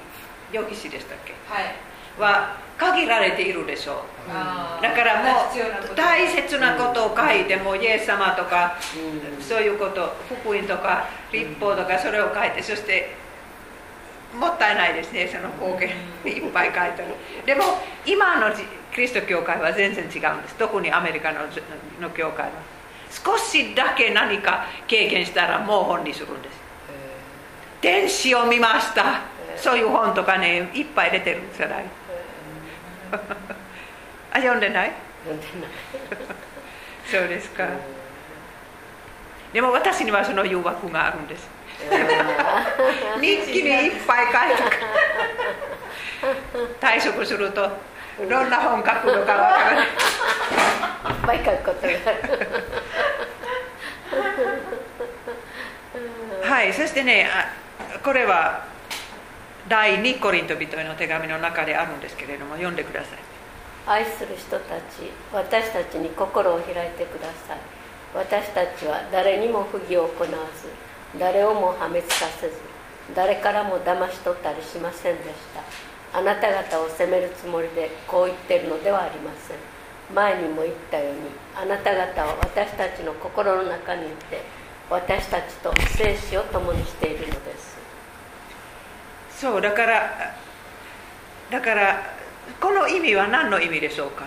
[0.54, 1.34] 容疑士でしたっけ？
[1.48, 1.74] はい。
[2.18, 3.96] は限られているでしょう。
[4.30, 4.82] あー。
[4.82, 9.42] だからもう大切なことを書いてもイエス様とかうん。
[9.42, 13.14] そういうこと福音とか立法とかそれを書いてそして
[14.38, 15.88] もったいないですねその貢
[16.24, 17.14] 献いっぱい書いてる
[17.46, 17.62] でも
[18.06, 18.62] 今のじ
[18.92, 20.54] キリスト教会は全然違うんです。
[20.54, 21.40] 特にアメリカの
[22.00, 22.52] の教会は。
[23.10, 26.54] 少しだけ何か経験したらもう本にするんです。
[27.80, 29.20] 天使を見ました
[29.56, 31.84] そういう本とかねいっぱい出てるじゃない
[34.32, 34.92] あ読んでない？
[35.24, 35.70] 読んでない。
[37.10, 37.68] そうですか。
[39.52, 41.48] でも私にはその誘惑があるんです。
[43.20, 44.32] 日記にいっぱい書い
[46.80, 47.70] た退職すると
[48.18, 49.86] どんな本書くのかわからない。
[49.86, 49.92] いっ
[51.24, 52.48] ぱい書くことがある。
[56.42, 57.52] はいそしてねあ
[58.00, 58.64] これは
[59.68, 63.18] 第2コリント人への手紙の中であるんですけれども読んでください。
[63.86, 67.58] 愛する人たち私たちに心を開いてください。
[68.14, 70.68] 私たちは誰にも不義を行わず
[71.18, 72.54] 誰をも破滅させず
[73.14, 75.28] 誰からも騙し取ったりしませんでし
[76.12, 76.18] た。
[76.18, 79.56] あなた方を責めるつもりでこう言ってるのではありません。
[80.14, 81.20] 前にも言ったように
[81.56, 84.42] あなた方は私たちの心の中にいて
[84.90, 87.73] 私たちと生死を共にしているのです。
[89.44, 90.34] そうだから
[91.50, 92.02] だから
[92.58, 94.24] この意味は何の意味でしょうか？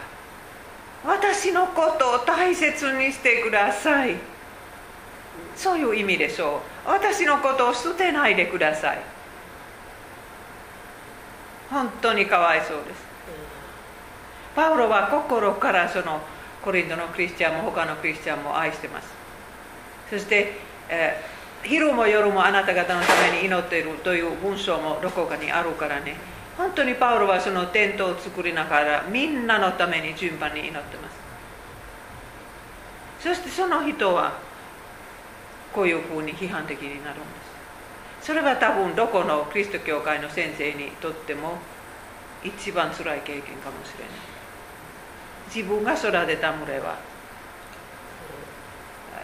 [1.04, 4.16] 私のことを大切にしてください。
[5.56, 6.90] そういう意味でしょう。
[6.90, 9.00] 私のことを捨てないでください。
[11.72, 13.02] 本当にかわいそうです。
[14.56, 16.22] パウロは心からその
[16.64, 19.08] コリントのクリスチャンも他のクリスチャンも愛してます。
[20.12, 20.54] そして、
[20.90, 26.16] えー昼も夜もあなた方のために祈っているという文章もどこかにあるからね
[26.58, 31.28] 本当にパウロはそのテントを作りながらみんなのために順番に祈ってます
[33.20, 34.40] そしてその人は
[35.74, 37.24] こういうふうに批判的になるんで
[38.22, 41.58] すそれは多分どこのキリスト教会の先生にとっても
[42.44, 44.38] 一番辛い経験かもしれない
[45.54, 46.98] 自分が育てた群れは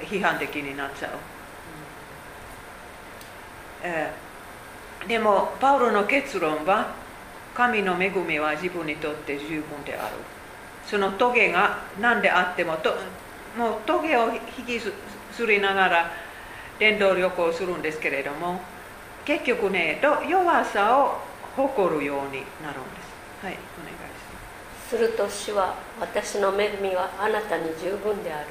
[0.02, 1.12] 批判的になっちゃう、
[3.84, 5.08] えー。
[5.08, 6.96] でもパウロの結論は
[7.54, 10.16] 神の恵みは自分にとって十分である。
[10.88, 12.96] そのトゲが何であってもと
[13.58, 14.94] もうトゲを引きず
[15.46, 16.12] りながら
[16.80, 18.60] 伝道旅行するんですけれども
[19.26, 21.20] 結局ね弱さを
[21.56, 23.46] 誇るようになるんです。
[23.46, 23.60] はいお願いし
[24.34, 24.40] ま
[24.82, 24.90] す。
[24.90, 28.48] すると主は私の恵みはあなたに十分である。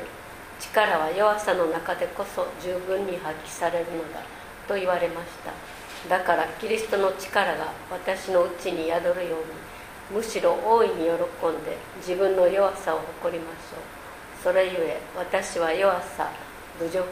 [0.61, 4.21] 力は弱さの中でこそ十分に発揮されるのだ。
[4.73, 5.53] と言われました。
[6.09, 11.09] だからキリストの力が私のうちに宿るようにむしろ大いに喜ん
[11.63, 14.43] で自分の弱さを誇りましょう。
[14.43, 16.31] それゆえ私は弱さ
[16.81, 17.05] 侮辱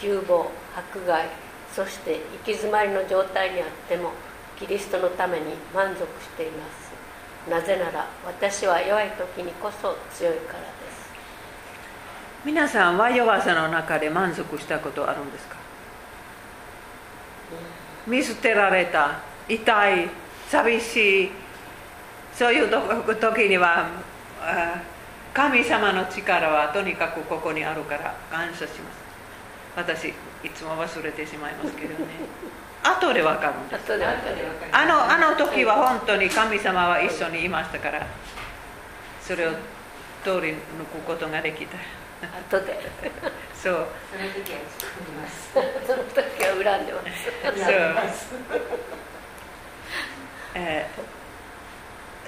[0.00, 1.26] 窮乏迫害
[1.74, 4.12] そして行き詰まりの状態にあっても
[4.58, 7.50] キリストのために満足しています。
[7.50, 11.10] なぜなら私は弱い時にこそ強いからです。
[12.44, 15.61] 皆さんは弱さの中で満足したことあるんですか？
[18.06, 20.08] 見捨てられた痛い
[20.48, 21.30] 寂しい
[22.34, 22.68] そういう
[23.16, 23.88] 時には
[24.40, 24.82] あ
[25.34, 29.02] 神様の力はとにかくここにあるから感謝します
[29.76, 32.10] 私いつも忘れてしまいますけどね
[32.82, 33.92] 後で分かるんです
[34.72, 38.06] あのあの時は本当に神様は一緒にいましたから
[39.22, 39.52] それを
[40.24, 40.54] 通り抜
[40.90, 41.78] くことができた
[42.26, 42.80] 後で。
[43.54, 43.86] そう。
[44.10, 45.60] その時は作りますそ
[45.96, 47.00] の時は恨んでま
[48.12, 48.34] す。
[50.54, 51.02] えー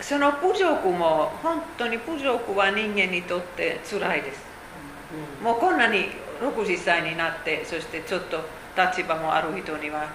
[0.01, 4.41] その侮辱も本当に侮辱は人間にとって辛いです。
[5.43, 6.09] もうこんなに
[6.43, 8.41] 60歳になってそしてちょっと
[8.77, 10.09] 立場もある人には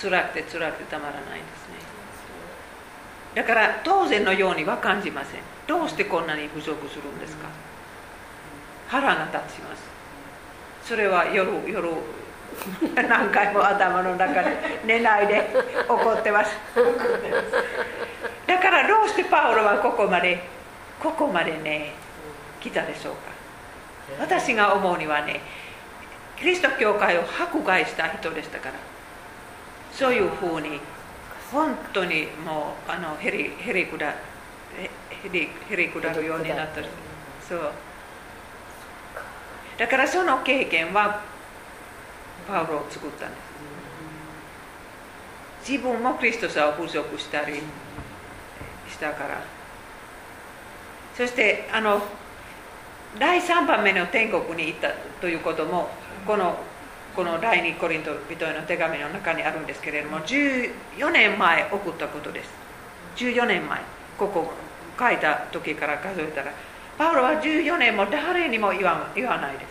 [0.00, 1.74] 辛くて辛くてたまらないですね。
[3.34, 5.40] だから当然のようには感じません。
[5.66, 7.48] どうしてこんなに侮辱するんですか？
[8.88, 9.82] 腹が立ちます。
[10.84, 11.88] それは夜夜
[12.94, 15.50] 何回も頭の中で 寝ないで
[15.88, 16.56] 怒ってます。
[18.46, 20.40] だからどうしてパウロはここまで
[21.00, 21.92] ここまでね
[22.60, 23.20] 来たでしょうか。
[24.20, 25.40] 私が思うにはね
[26.36, 28.74] キリスト教会を迫害した人でしたから。
[29.92, 30.78] そういうふうに
[31.50, 34.90] 本当にもうあのへりへりくだへ
[35.32, 36.82] りへりくだるようになった
[37.48, 37.72] そう
[39.78, 41.22] だからその経験は
[42.48, 43.36] パウロを作ったんで
[45.64, 45.70] す。
[45.72, 47.54] 自分もクリストさを侮辱したり
[48.88, 49.40] したから。
[51.16, 52.00] そしてあの
[53.18, 55.88] 第3番目の天国に行ったということも
[56.26, 56.58] この
[57.14, 62.50] この第2コリント人への手紙の中にあるんですけれども14年前送ったことです。
[63.16, 63.80] 14年前。
[64.18, 64.52] ここ
[64.98, 66.52] 書いた時から数えたら
[66.98, 69.66] パウロは14年も誰にも言わ言わないです。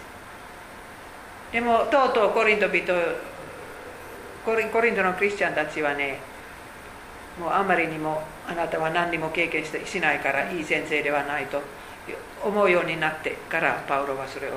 [1.51, 2.93] でもとうとうコリント人
[4.45, 6.19] コリコリントのクリスチャンたちはね
[7.39, 11.61] もうあまりにもあなたは何にも経験してしないからいい先生ではないと
[12.43, 14.51] 思うようになってからパウロはそれを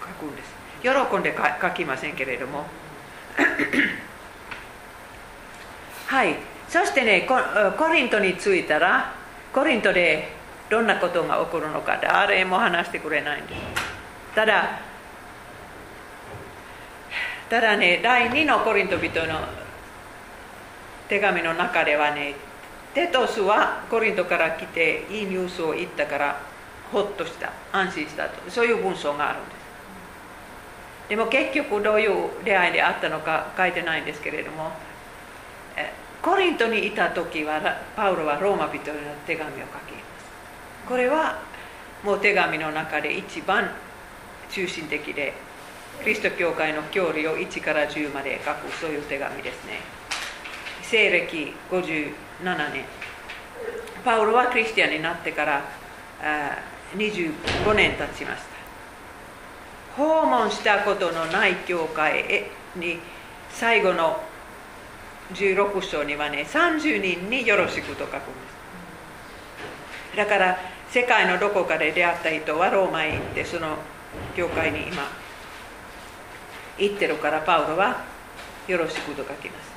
[0.00, 0.60] 書くんです。
[0.82, 2.66] 喜んで書きませんけれども。
[6.06, 6.36] はい。
[6.68, 7.36] そしてねコ
[7.92, 9.12] リントに着いたら
[9.52, 10.39] コリントで
[10.70, 11.98] どんなことが起こるのか。
[12.00, 13.60] 誰も話してくれないんです。
[14.34, 14.80] ただ
[17.50, 19.40] ただね第2のコリント人の
[21.08, 22.36] 手紙の中ではね
[22.94, 26.40] テトスはコリントから来ていいニュースを言ったから
[26.92, 27.52] ほっとした。
[27.72, 28.50] 安心したと。
[28.50, 29.60] そういう文章があるんです。
[31.08, 34.70] でも結局どういう出会いであったのか書いてないんですけれども
[36.22, 37.60] コリントにいた時は
[37.96, 39.89] パウロはローマ人の手紙を書き
[40.90, 41.38] これは
[42.02, 43.70] もう手紙の中で一番
[44.50, 45.34] 中心的で
[46.02, 49.78] キリスト教会の教理を1から10まで書くそういう手紙ですね。
[50.82, 52.12] 西暦57
[52.72, 52.84] 年。
[54.04, 55.62] パウロはクリスチャンになってから
[56.96, 58.42] 25年経ちまし
[59.96, 60.02] た。
[60.02, 62.98] 訪問したことのない教会に
[63.50, 64.20] 最後の
[65.34, 68.22] 16章にはね30人によろしくと書くんで
[70.10, 70.16] す。
[70.16, 70.58] だから
[70.92, 73.76] 世界のどこかで出会った人はローマへ行ってその
[74.36, 75.04] 教会に今
[76.78, 78.02] 行ってるからパウロは
[78.66, 79.70] よろしくと書きます。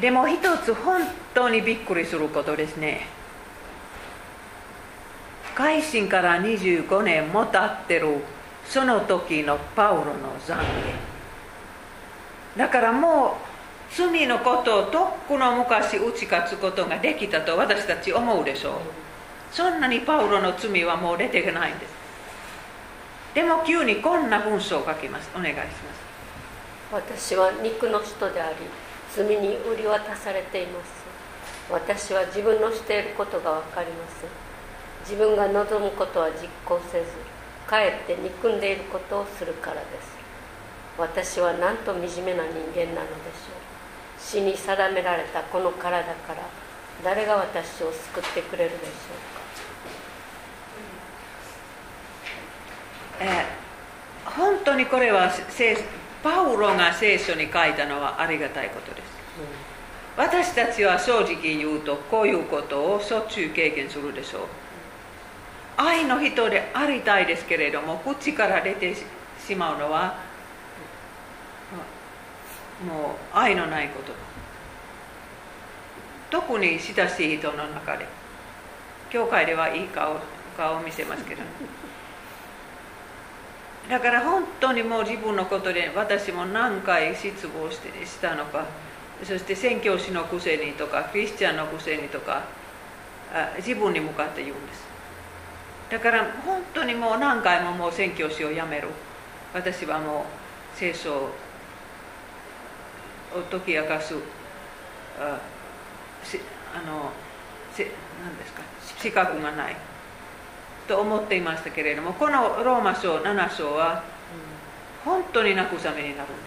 [0.00, 1.02] でも一つ本
[1.34, 3.06] 当にびっくりすることですね。
[5.54, 8.18] 改心から25年も経ってる
[8.66, 10.12] その時のパウロの
[10.46, 10.64] 懺悔
[12.56, 13.53] だからもう
[13.96, 18.74] 罪のことをとっくの昔打ち勝つことができたと私たち思うでしょう。
[19.52, 21.94] そんなにパウロの罪はもう出てないんです。
[23.34, 25.30] でも急にこんな文章を書きます。
[25.36, 25.74] お願いします。
[26.92, 28.56] 私は肉の人であり
[29.14, 31.04] 罪に売り渡されています。
[31.70, 34.30] 私は自分のしていることが分かりません。
[35.08, 37.06] 自分が望むことは実行せず
[37.68, 40.14] かえって憎んでいることをするからです。
[40.98, 43.63] 私はなんと惨めな人間なのでしょう。
[44.24, 46.48] 死に定められたこの体から
[47.04, 48.84] 誰が私を救ってくれるでしょ
[53.20, 55.30] うか、えー、本当にこれは
[56.22, 59.04] パウロが聖書に書いたのはありがたいことです、
[60.16, 64.42] うん、私たちは正直言うとこういうことをしょっちゅう経験するでしょう。
[65.76, 70.18] 愛の人でありたいですけれども口から出てしまうのは
[72.82, 74.12] もう愛のないこと。
[76.30, 78.06] 特に親しい人の中で
[79.10, 80.16] 教会ではいい顔
[80.56, 81.42] 顔を見せますけど、
[83.88, 88.66] だから本当にもう自分のことで私も何回失望してしたのか。
[89.22, 92.42] そして宣教師のくせにとかクリスチャンのくせにとか
[93.58, 94.84] 自分に向かって言うんです。
[95.88, 98.88] だから本当にもう何回ももう宣教師を辞める
[99.52, 100.24] 私はもう
[100.76, 101.30] 聖書を
[103.42, 104.14] 解き明かす
[105.18, 105.38] あ
[106.74, 107.10] あの
[107.72, 107.84] せ
[108.22, 108.62] 何ですか？
[109.00, 109.76] 資格がない
[110.88, 114.02] と思っていましたけれどもこのローマ書7章は
[115.04, 115.56] 本当に慰
[115.94, 116.42] めになるんで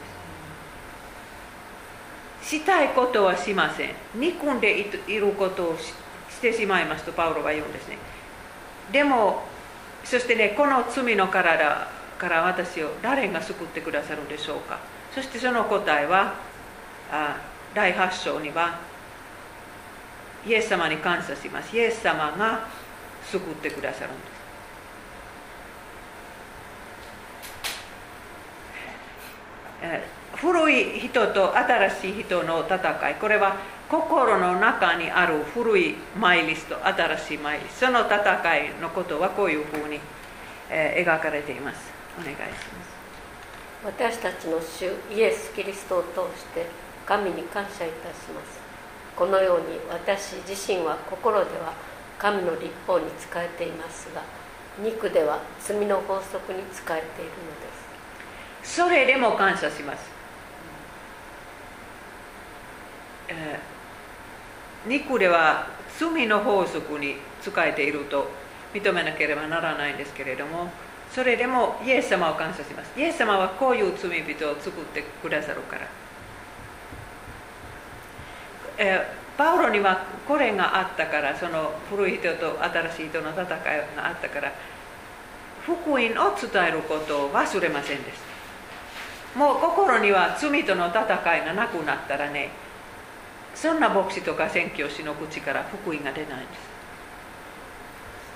[2.41, 2.49] す。
[2.49, 3.91] したいことはしません。
[4.15, 5.93] 憎んでいることをし
[6.41, 7.97] てしまいますとパウロは言うんですね。
[8.91, 9.43] でも
[10.03, 14.79] そしてねこの罪の体から私を誰が救ってくださるでしょうか。
[15.13, 16.46] そしてその答えはあ
[17.73, 18.79] 第8章には
[20.45, 21.75] イエス様に感謝します。
[21.75, 22.67] イエス様が
[23.23, 24.37] 救ってくださるんです。
[30.37, 33.15] 古い人と新しい人の戦い。
[33.15, 33.55] これは
[33.89, 37.85] 心の中にある古いマイリスト新しいマイリスト。
[37.87, 39.99] その戦いのことはこういうふうに、
[40.69, 41.91] えー、描かれています。
[42.19, 42.97] お願いします。
[43.85, 46.65] 私たちの主イエス・キリストを通して
[47.07, 48.59] 神に感謝いたします。
[49.15, 51.73] このように私自身は心では
[52.19, 54.21] 神の立法に仕えていますが
[54.83, 57.49] 肉では罪の法則に仕えているの
[58.61, 58.75] です。
[58.75, 60.11] それでも感謝します、
[63.29, 63.77] えー
[64.87, 65.67] 肉では
[65.99, 68.29] 罪の法則に仕えていると
[68.73, 70.69] 認めなければならないんですけれども
[71.11, 72.97] それでもイエス様を感謝します。
[72.97, 75.87] イエス様はこういう罪人を作ってくださるから、
[78.77, 83.47] えー、パウロにはこれがあったからその古い人と新しい人の戦い
[83.95, 84.51] があったから
[85.65, 86.13] 福音を伝
[86.67, 88.17] えることを忘れませんでし
[89.33, 89.39] た。
[89.39, 91.03] もう心には罪との戦
[91.37, 92.49] いがなくなったらね
[93.53, 96.77] そんな牧師とか宣教師の口から福音が出ないんです。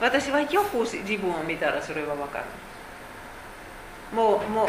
[0.02, 2.46] 私はよく自分を見たらそれは分かる。
[4.16, 4.68] もうもう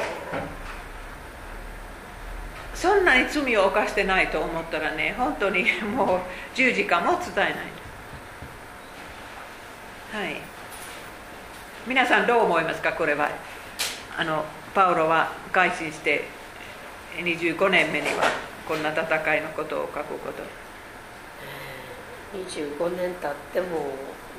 [2.82, 5.64] そんなに罪を犯してないと思ったらね本当に
[5.94, 6.20] もう
[6.52, 7.50] 十字架も伝えない。
[10.24, 10.40] はい。
[11.86, 12.92] 皆さんどう思いますか？
[12.94, 13.30] これは。
[14.18, 16.24] あのパウロは改心して
[17.18, 18.24] 25年目には
[18.66, 19.04] こんな戦
[19.36, 20.42] いのことを書くこと。
[22.36, 23.92] 25年経っても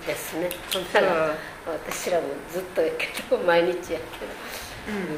[0.06, 0.50] ですね。
[0.70, 1.34] そんなら
[1.66, 3.98] 私らもずっとやけど毎日やけど、
[4.90, 5.16] うん、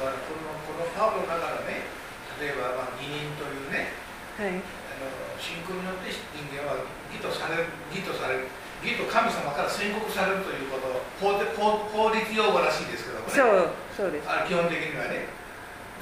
[0.00, 1.94] からこのこのパウロだからね
[2.40, 3.96] 例えば、まあ、義人というね、
[4.36, 5.08] はい、あの
[5.40, 8.48] 信仰によって人間は義とされる義とされる
[8.84, 13.32] 義と神様から宣告されるということ法法法律用語らしいですけどもね。
[13.32, 14.28] そうそうです。
[14.28, 15.46] あ基本的にはね。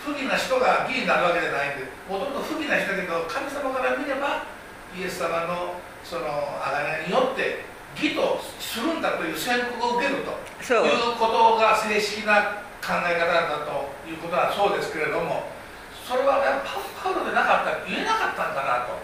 [0.04, 4.44] 不義な人が義になるわけじゃないんでほとんど不義な人だけど神様から見れば
[4.92, 6.28] イエス様のその
[6.60, 7.64] 贖いによって
[7.96, 15.48] 義とするんだという宣告を受けるということが正式な考え方だということはそうですけれども
[16.04, 16.60] それは、ね、
[17.00, 19.00] パウロでなかった言えなかったんだなと。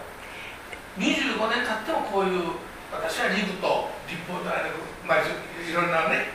[0.99, 2.53] 25年経ってもこういう
[2.93, 4.71] 私はリブと立法とあれ、
[5.07, 6.35] まあ、いろんなね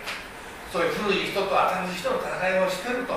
[0.71, 3.13] そういう古い人と新しい人の戦いをしてると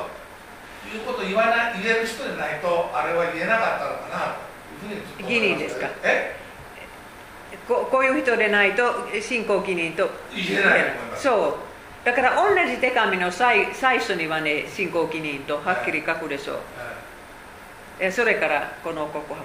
[0.92, 4.36] いうことを言わない言える人でないとあれは言えなかったのかな
[4.82, 5.88] というふうに義人ですか？
[6.02, 6.36] え？
[7.66, 8.82] ここういう人でないと
[9.22, 11.22] 信仰義人と言えないと思います。
[11.22, 11.54] そう。
[12.04, 16.58] だから同じ手紙の最最初にはね信仰義人とはっきり書くでしょう、
[17.98, 19.44] はいはいそれからこの告白。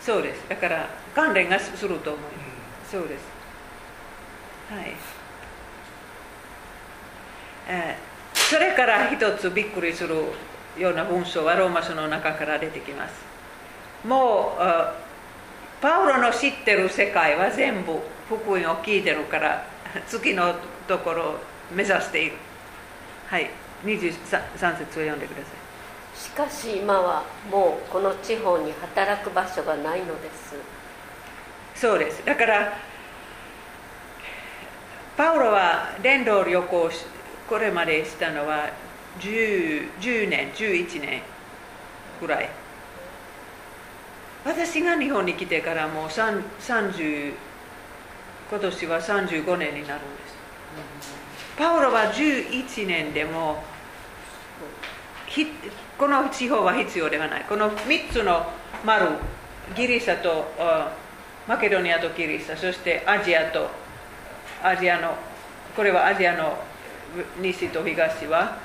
[0.00, 0.48] そうです。
[0.48, 2.28] だから関連がすると思いま
[2.84, 2.90] す。
[2.92, 3.24] そうです。
[4.70, 4.92] はい。
[7.68, 10.14] えー、それから一つびっくりする
[10.78, 13.14] ような文章はローマ書の中から出てきます。
[14.06, 14.62] もう
[15.80, 17.98] パウロの知ってる世界は全部
[18.28, 19.66] 福音を聞いてるから
[20.06, 20.54] 次の
[20.86, 21.38] ところを
[21.72, 22.36] 目指している。
[23.28, 23.48] はい。
[23.84, 25.63] 23節を読んでください
[26.16, 30.54] しかし今はもうこの地方に働く場所がないのです。
[31.74, 32.24] そうです。
[32.24, 32.72] だから
[35.16, 36.90] パウロは伝道旅行
[37.48, 38.70] これまでしたのは
[39.20, 41.22] 10, 10年11年
[42.20, 42.48] ぐらい。
[44.44, 47.34] 私が日本に来てからもう30
[48.50, 50.34] 今年は35年になるんです。
[51.56, 53.62] パウロは11年でも
[55.98, 57.44] この地方は必要ではない。
[57.48, 58.46] この3つの
[58.84, 59.06] 丸
[59.76, 60.52] ギリシャと
[61.46, 63.68] マケドニアとギリシャそしてアジアと
[64.62, 65.14] アジアの
[65.76, 66.58] これはアジアの
[67.40, 68.58] 西と東は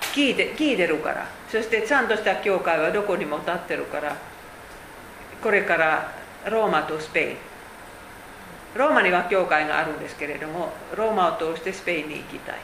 [0.00, 1.26] 聞いて聞いてるから。
[1.48, 4.16] そしてちゃんとした教会はどこにも立ってるから。
[5.42, 6.12] これから
[6.50, 7.36] ローマとスペイン。
[8.74, 12.56] ローマには教会があるんですけれどもローマを通してスペインに行きたい。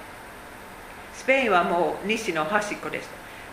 [1.15, 3.09] スペインはもう西の端っこです。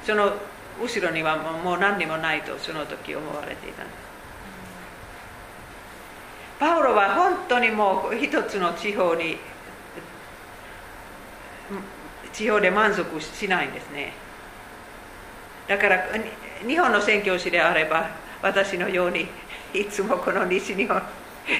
[0.06, 0.34] その
[0.82, 3.96] 後ろにはもう何にもないとその時思われていたんです。
[6.60, 9.38] パウロは本当にもう一つの地方に
[12.34, 14.14] 地方で満足しないんですね。
[15.68, 16.06] だから
[16.68, 18.10] 日本の宣教師であれば
[18.42, 19.28] 私のように
[19.74, 21.02] いつもこの西日本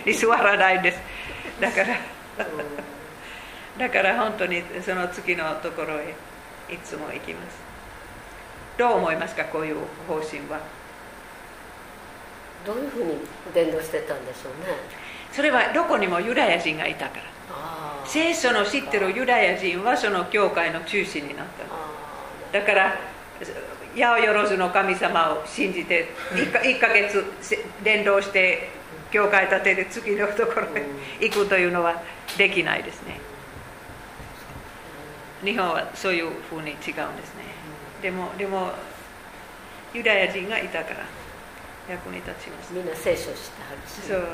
[0.06, 1.00] に座らないんです。
[1.60, 1.88] だから
[3.78, 6.16] だから本当にその次のところへ
[6.70, 7.71] いつも行きます
[8.78, 9.76] どう思いますかこういう
[10.08, 10.60] 方針は？
[12.66, 13.18] どういうふうに
[13.54, 14.78] 伝道してたんでしょうね。
[15.32, 17.32] それはどこにもユダヤ人がいたから。
[18.06, 21.46] 聖書の知ってるユダヤ人はその教会の中心になっ
[22.52, 22.96] ただから
[23.96, 27.24] 八百万の神様を信じて 1, 1ヶ月
[27.84, 28.70] 伝道して
[29.12, 30.86] 教会建てて次のところへ
[31.20, 32.02] 行くというのは
[32.38, 33.20] できないですね。
[35.44, 37.41] 日本はそういうふうに違うんですね
[38.02, 38.72] でもでも
[39.94, 41.06] ユダヤ人がいたから
[41.90, 44.08] 役に立ちますみんな聖書してはるし。
[44.08, 44.28] そう。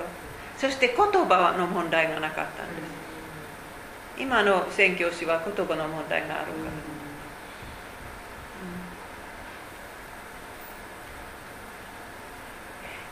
[0.58, 6.72] そして言葉の問題がなかったんです、うん、今の宣教師は言葉の問題があるから、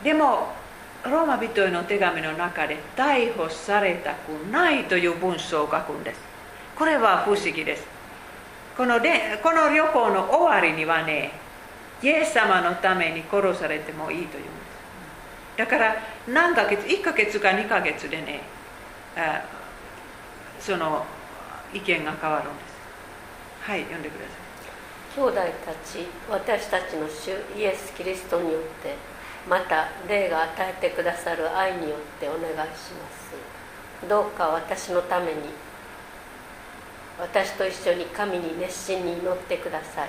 [0.00, 0.48] ん、でも
[1.04, 6.20] ローマ人への手紙の中で逮捕されたくないという文章を書くんです。
[6.74, 7.86] これは不思議です
[8.76, 11.32] このでこの旅行の終わりにはね
[12.02, 15.96] イエス様のために殺されてもいいというんですだから
[16.28, 18.42] 何ヶ月1ヶ月か2ヶ月でね
[19.16, 19.42] あ
[20.60, 21.06] その
[21.72, 22.76] 意見が変わるんです。
[23.62, 24.46] はい読んでください。
[25.16, 28.94] 兄弟たち私たちの主イエス・キリストによって
[29.48, 34.08] また霊が与えてくださる愛によってお願いします。
[34.08, 35.48] どうか私のために
[37.18, 40.08] 私と一緒に神に熱心に祈ってください。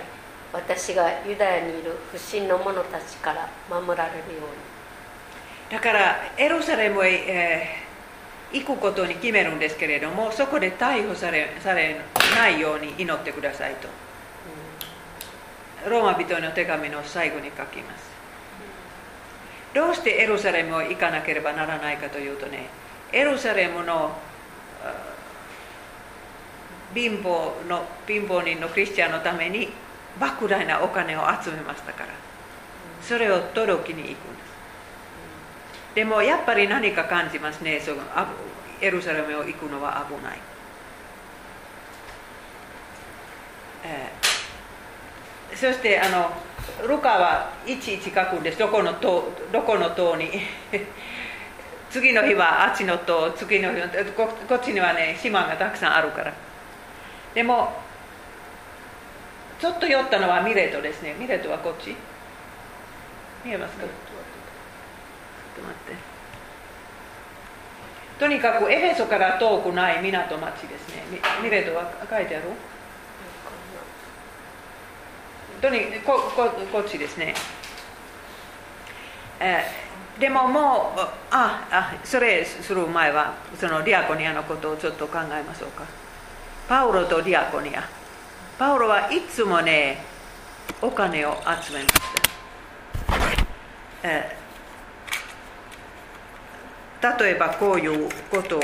[0.53, 5.78] 私がユダヤにいる不信の者たちから守られるように。
[5.78, 11.97] だからエルサレムへ、えー、行くことに決めるんですけれどもそこで逮捕されされ
[12.36, 13.89] ないように祈ってくださいと、
[15.86, 18.08] うん、ローマ人の手紙の最後に書きます。
[19.74, 22.70] どうしてエルサレムを行かなければならないかというとね
[23.12, 24.18] エルサレムの
[26.98, 29.70] 貧乏の貧乏人のクリスチャンのために
[30.20, 32.10] 莫大なお金を集めましたから
[33.04, 38.02] それを届きに行くんですでもやっぱり何か感じますねその
[38.82, 40.39] エルサレムを行くのは危ない、
[43.86, 46.32] えー、そしてあの
[46.88, 49.24] ルカはいちいち書くんですどこの塔
[49.54, 50.30] どこの塔に
[51.91, 53.82] 次の日はあっちの塔次の日
[54.16, 56.47] ここっちにはね島がたくさんあるから
[57.38, 57.70] でも
[59.60, 61.16] ちょっと寄ったのはミレートですね。
[61.20, 61.96] ミレートはこっち？
[63.46, 63.84] 見えますか？
[63.84, 63.92] ちょっ
[65.56, 65.94] と待って。
[68.20, 71.04] とにかくエフェソから遠くない港町ですね。
[71.44, 72.46] ミレートは書いてある？
[75.62, 77.36] とにこここっちですね、
[79.40, 85.86] えー、でももうああそれする前はそのディアコニアのことをちょっと考えましょうか。
[86.68, 87.84] パウロとディアコニア
[88.59, 90.03] パウロはいつもね
[90.82, 91.93] お金を集めまし
[94.03, 98.61] た、えー、例えばこういうことを、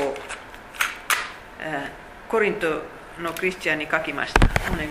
[1.60, 2.82] えー、コリント
[3.22, 4.90] のクリスチャンに書きましたお願い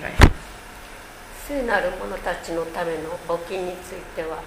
[1.47, 4.41] 聖なる者たちのための募金については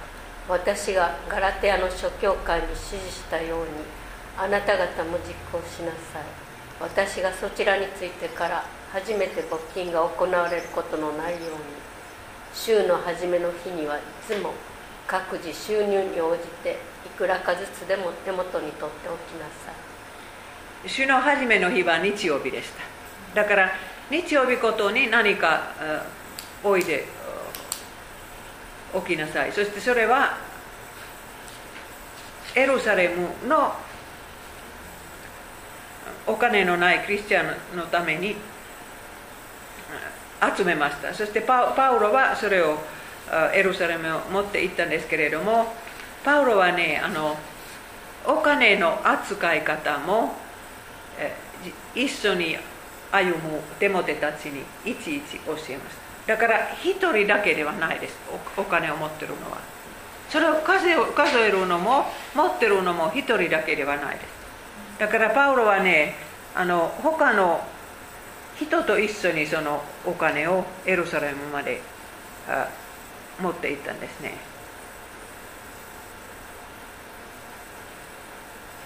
[0.48, 3.66] 私がガラテアの諸教会に指示したように
[4.36, 6.45] あなた方も実行しなさい。
[6.80, 11.46] 私がそちらについてから初めて募金が行われることのないように
[12.54, 14.52] 週の初めの日にはいつも
[15.06, 19.72] 各自収入に応じていくらかずつでも手元に取っておきなさ
[20.84, 20.88] い。
[20.88, 22.70] 週の初めの日は日曜日でし
[23.34, 23.72] ただから
[24.10, 25.72] 日曜日ごとに何か
[26.62, 27.06] おいで
[28.94, 29.52] おきなさい。
[29.52, 30.38] そしてそれは
[32.54, 33.74] エルサレムの
[36.26, 38.36] お金のないクリスチャンのために
[40.56, 42.78] 集めましたそしてパウロはそれを
[43.54, 45.74] エルサレムを持って行ったんですけれども
[46.24, 47.36] パウロはねあの
[48.26, 50.34] お金の扱い方も
[51.94, 52.56] 一緒に
[53.12, 55.68] 歩むデモテたちにいちいち教えまし
[56.26, 58.16] ただから一人だけではないです
[58.56, 59.58] お金を持ってるのは
[60.28, 62.04] それを数えるのも
[62.34, 64.45] 持ってるのも一人だけではないです
[64.98, 66.14] だからパウロはね
[66.54, 67.60] あの他の
[68.58, 71.80] 人と一緒にそのお金をエルサレムまで
[73.40, 74.34] 持って行ったんですね。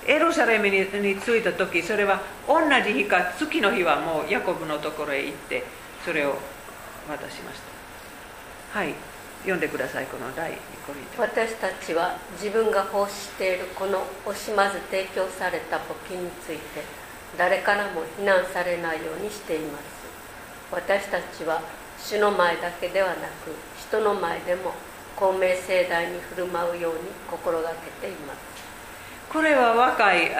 [0.08, 0.86] エルサレムに
[1.20, 5.62] 着いた時それは同じ日か月の日はもうヤコブのところへ行って
[6.04, 6.36] それを
[7.08, 7.60] 渡しまし
[8.72, 8.78] た。
[8.80, 8.94] はい。
[9.42, 10.52] 読んでくださいこの第
[11.18, 16.82] 私たちは自分が奉仕しているこの惜しまず提供された募金について
[17.36, 19.84] 誰からも非難されないようにしています。
[20.72, 21.60] 私たちは
[21.98, 24.72] 主の前だけではなく人の前でも
[25.16, 27.70] 公明正大に振る舞うように心が
[28.00, 28.38] けています。
[29.32, 30.30] これは若い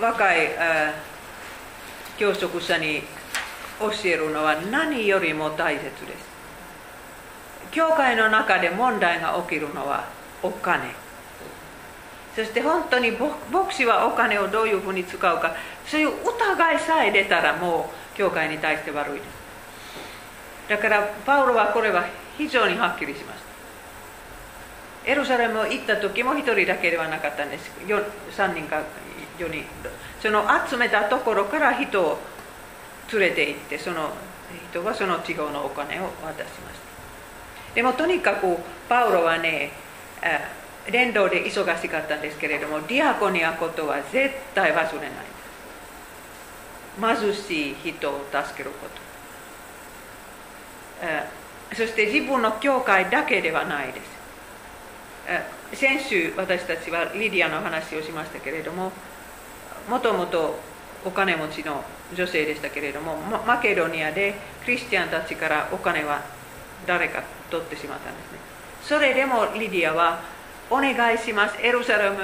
[0.00, 0.50] 若い
[2.16, 3.02] 教職者に
[3.80, 6.29] 教えるのは何よりも大切です。
[7.70, 10.08] 教会の中で問題が起きるのは
[10.42, 10.94] お金。
[12.34, 15.54] そして本当に牧師はお金をどういうふうに使うか。
[15.86, 19.24] そういう疑いさえ出たらもう教会に対して悪いです。
[20.68, 22.06] だからパウロはこれは
[22.38, 23.40] 非常にはっきりしまし
[25.04, 25.10] た。
[25.10, 27.70] エルサレム行った時も1人だけではなかったんです。
[27.86, 28.82] 3人か
[29.38, 29.64] 4人。
[30.20, 32.18] その集めたところから人を
[33.12, 34.10] 連れて行ってその
[34.70, 36.69] 人がその地方のお金を渡しました
[37.74, 38.56] でもとにかく
[38.88, 39.70] パウロはね
[40.90, 45.10] 伝道で忙しかったんですけれどもディアコニアことは絶対忘れない。
[47.16, 48.88] 貧しい人を助けるこ
[51.70, 51.76] と。
[51.76, 54.10] そして自分の教会だけではないです。
[55.76, 58.90] 先週私たちはリディアの話をしましたけれども
[59.88, 60.58] もともと
[61.04, 63.16] お金持ちの女性でしたけれども
[63.46, 66.24] マケドニアでクリスチャンたちからお金は
[66.86, 68.38] 誰か取ってしまったんですね。
[68.82, 70.20] それでもリディアは
[70.70, 71.56] お願いします。
[71.60, 72.16] エルサレム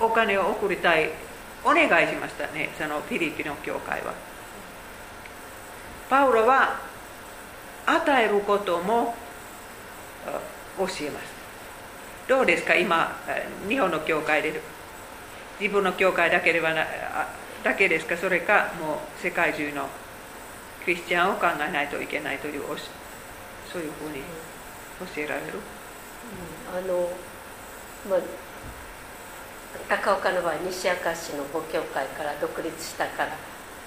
[0.00, 1.10] お金を送りたい。
[1.64, 2.70] お願いしましたね。
[2.76, 4.14] そのフィリピンの教会は。
[6.10, 6.80] パウロは
[7.86, 9.14] 与えることも
[10.76, 11.32] 教えます。
[12.28, 12.74] どうですか？
[12.74, 13.16] 今
[13.68, 14.60] 日本の教会で。
[15.60, 16.84] 自分の教会だけではな
[17.62, 18.16] だけですか？
[18.16, 19.88] それかもう世界中の
[20.84, 22.62] クリスチャンを考えないといけないという
[23.72, 24.22] そういうふうに
[25.14, 27.08] 教えられる、うん、あの
[28.08, 28.20] まあ
[29.88, 33.36] 高岡の場合西明石の母教会から独立したから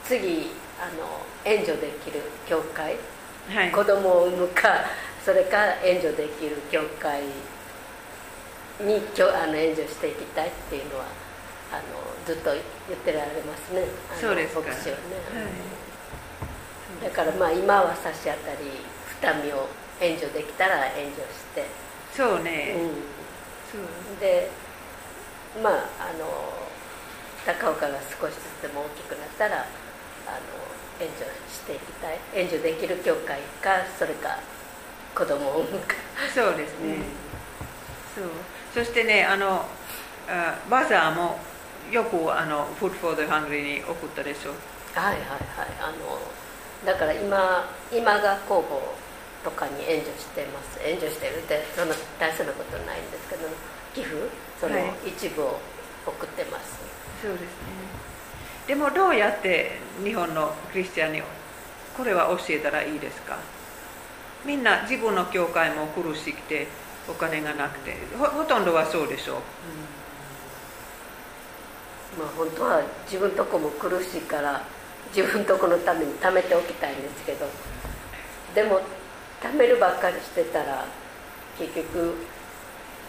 [0.04, 0.50] 次
[0.82, 2.98] あの援助できる教会、
[3.50, 4.86] はい、子供を産むか
[5.24, 7.30] それか援助できる教会に
[9.34, 11.06] あの援助していきたいっていうのは
[11.72, 11.82] あの
[12.26, 12.62] ずっと言
[12.98, 13.86] ってられますね。
[14.20, 15.02] そうです牧師はね、
[17.02, 19.68] はい、だからまあ今は差し当たり二見を
[20.02, 21.66] 援助できたら援助して。
[22.14, 22.90] そうね、うん、
[23.72, 24.20] そう。
[24.20, 24.50] で
[25.62, 26.26] まああの
[27.46, 29.66] 高岡が少しずつでも大きくなったらあの
[31.00, 32.20] 援助していきたい。
[32.34, 34.40] 援助できる教会かそれか
[35.16, 35.96] 子供を産むか。
[36.34, 37.04] そうですね、うん、
[38.16, 38.32] そう。
[38.74, 39.66] そしてねあの
[40.70, 41.38] バザーも
[41.92, 44.52] よくあの Food for the Hungry に送ったでしょ。
[45.00, 45.30] はいはいはい。
[45.80, 46.20] あの
[46.86, 48.82] だから今今が工房
[49.46, 50.82] とかに援助してます。
[50.82, 53.48] 援助してるってそんな大切なことないんですけど
[53.94, 54.28] 寄付？
[54.60, 54.74] その
[55.06, 55.60] 一部を
[56.08, 57.48] 送ってます、はい、そうですね。
[58.68, 61.22] でもどうやって日本のクリスチャンに
[61.96, 63.38] これは教えたらいいですか？
[64.44, 66.68] みんな自分の教会も苦しくて
[67.08, 67.96] お金がなくて。
[68.18, 69.38] ほとんどはそうでしょう、
[72.18, 72.26] うん。
[72.26, 74.64] まあ、本当は自分とこも苦しいから
[75.16, 77.46] 自分とこのために貯めておきたいんですけど
[78.56, 78.82] でも
[79.46, 80.86] 貯めるばっかりしてたら
[81.58, 82.18] 結局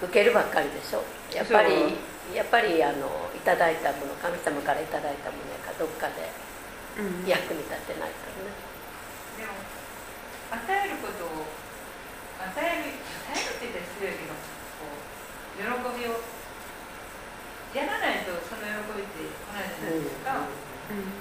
[0.03, 1.01] 受けるばっかりでしょ。
[1.33, 1.97] やっぱり
[2.37, 6.29] やっぱりあのいただいたもの神様からいただいたものがどっかで
[7.25, 9.57] 役に立ってないからね、うん、でも
[10.53, 14.37] 与えることを与える与えるって言ったら失礼けど
[14.77, 16.21] こう喜びを
[17.73, 21.01] やらないとその喜びって来ないじゃないですか、うん。
[21.01, 21.17] うん、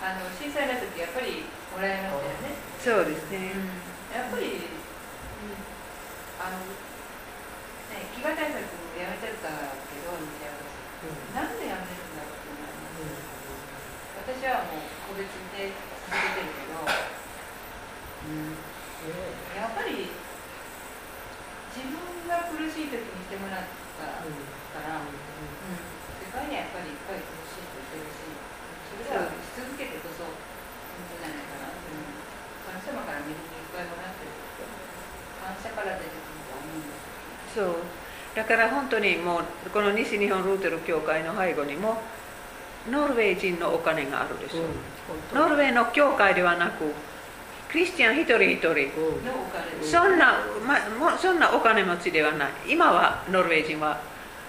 [0.00, 3.54] あの震災の時やっぱりもらいましたよねそうですね、
[4.10, 4.58] やっぱり、
[6.42, 8.58] あのね、飢餓対策
[8.98, 10.82] やめてたけど西山市、
[11.30, 11.62] なん。
[11.62, 12.10] でやめるん。
[12.18, 15.70] だろうって思います、私はもう個別で
[16.10, 18.58] 続けてるけど、うん、
[19.54, 20.10] やっぱり
[21.70, 25.14] 自分が苦しい時にしてもらったから、うん、
[26.18, 28.26] 世界にはやっぱりいっぱい苦しいと言ってるし
[28.90, 30.34] それはし続けてこそ本
[31.14, 32.18] 当じゃないかなっていう
[32.62, 34.32] 神様から恵みいっぱいもらってる
[35.42, 37.04] 感謝から出てくると思うんです
[37.54, 37.74] そう。
[38.34, 42.00] だから本当にもうこの西日本ルーテル教会の背後にも
[42.90, 44.60] ノルウェー人のお金があるでしょ。
[44.60, 46.92] う、うん、ノルウェーの教会ではなく
[47.70, 48.90] クリスチャン一人一人、
[49.82, 50.34] そんな、
[50.66, 52.50] ま、そんなお金持ちではない。
[52.68, 53.98] 今はノルウェー人は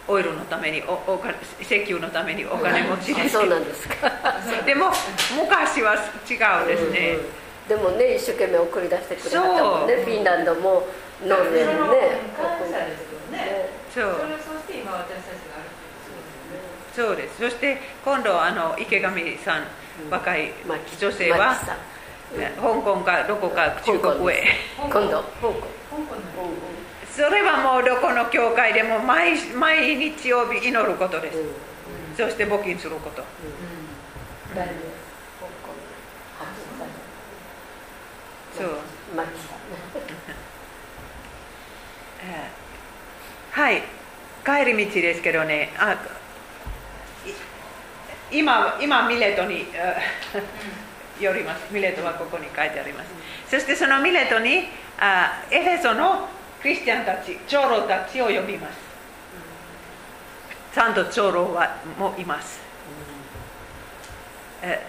[0.10, 1.24] オイルのためにおお
[1.62, 3.30] 石油のためにお金持ちです。
[3.30, 3.96] そうなんですか。
[4.66, 4.92] でも
[5.38, 7.18] 昔は違うですね、
[7.70, 9.96] うんうん、でもね一生懸命送り出してくれたもんね。
[9.96, 10.86] フィンランドも
[11.22, 13.70] ノルウェーもね。
[13.94, 14.16] そう。
[16.96, 17.38] そうです。
[17.40, 19.64] そして今度あの池上さん、
[20.10, 20.52] 若い
[21.00, 21.56] 女性は、
[22.36, 24.44] 香港かどこか中国へ。
[24.78, 25.00] 今度。
[25.00, 25.68] 香港
[27.16, 31.38] それはもうどこの教会でも毎毎日曜日祈ることです、
[32.18, 33.24] そして募金すること、
[38.58, 38.80] そう
[43.52, 43.82] はい。
[44.46, 45.72] 帰り道ですけどね。
[45.78, 45.98] あ
[48.32, 49.68] 今今ミレトに
[51.20, 51.72] 寄ります。
[51.72, 53.10] ミレトはここに書いてあります。
[53.48, 54.70] そしてそのミレトに
[55.00, 56.28] あエフェソの
[56.62, 58.78] クリスチャンたち長老たちを呼びます。
[60.74, 62.60] ちゃんと長老はもいます、
[64.64, 64.84] え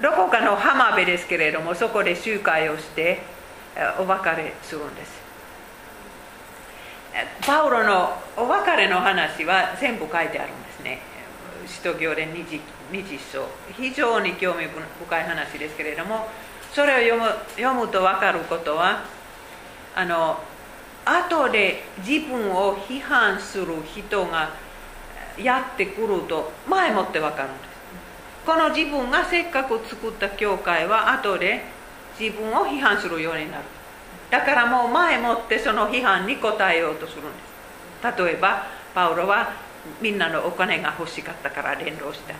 [0.00, 3.20] どこかの浜辺ですけれどもそこで集会をして
[3.98, 5.25] お別れするんです。
[7.40, 11.00] パウロのお別れの話は全部書いてあるんですね。
[11.66, 12.60] 使徒行伝20
[13.32, 13.46] 章。
[13.76, 16.28] 非常に興味深い話ですけれども
[16.72, 19.04] それを読む読むと分かることは
[19.94, 20.38] あの
[21.06, 24.50] 後で自分を批判する人が
[25.38, 27.66] やってくると前もって分かるんです。
[28.44, 31.64] この自分がせっかく作った教会は後で
[32.18, 33.75] 自分を批判するようになる。
[34.30, 37.30] だからもう前もってその批判に応えようとするんで
[38.02, 38.22] す。
[38.22, 39.52] 例えばパウロは
[40.00, 42.34] みんなのお金が欲しかったから連動した。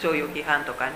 [0.00, 0.92] そういう批判とかね、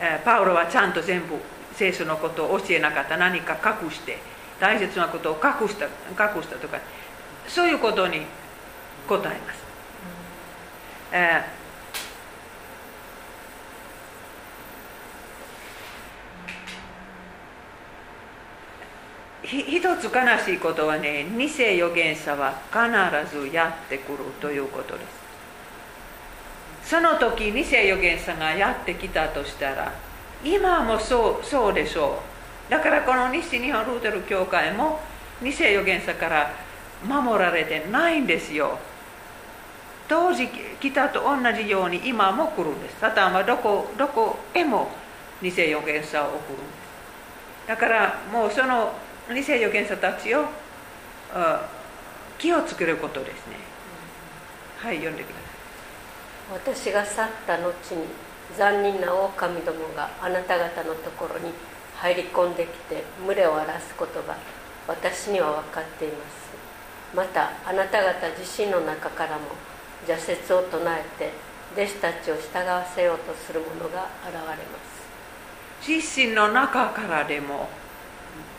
[0.00, 1.36] えパウロはちゃんと全部
[1.74, 3.16] 聖書のことを教えなかった。
[3.16, 4.18] 何か隠して。
[4.60, 6.78] 大切なことを隠した隠したとか。
[7.48, 8.22] そういうことに
[9.08, 9.64] 答えます、
[11.12, 11.63] えー
[19.44, 25.00] 一つ悲しいことはね偽預言者は必ずやってくるということで
[26.82, 26.90] す。
[26.90, 29.92] その時偽預言者がやってきたとしたら
[30.42, 32.22] 今もそうそうでしょ
[32.68, 32.70] う。
[32.70, 35.00] だからこの西日本ルーテル教会も
[35.42, 36.50] 偽預言者から
[37.06, 38.78] 守られてないんですよ。
[40.08, 43.00] 当時来たと同じように今も来るんです。
[43.00, 44.90] サタンはどこどこへも
[45.42, 46.62] 偽預言者を送るんで
[47.64, 47.68] す。
[47.68, 48.92] だからもうその
[49.28, 50.44] 偽預言者たちを
[52.38, 53.56] 気をつけることですね、
[54.78, 55.44] はい読んでください。
[56.52, 58.04] 私が去った後に
[58.56, 61.52] 残忍な狼どもがあなた方のところに
[61.96, 64.36] 入り込んできて群れを荒らすことが
[64.86, 66.44] 私には分かっています。
[67.16, 69.44] またあなた方自身の中からも
[70.06, 71.32] 邪説を唱えて
[71.74, 74.54] 弟子たちを従わせようとする者が現れま
[75.80, 75.88] す。
[75.88, 77.68] 自身の中からでも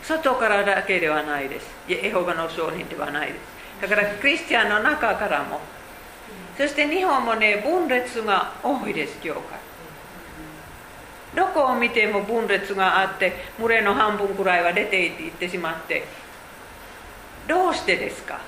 [0.02, 1.66] 外からだけではないです。
[1.88, 3.40] エホバの証人ではないです。
[3.82, 5.60] だからクリスチャンの中からも。
[6.56, 9.66] そして日本もね分裂が多いです教会。
[11.36, 16.04] どこを見ても分裂があって群れの半分くらいは出ていってしまって
[17.46, 18.40] どうしてですか、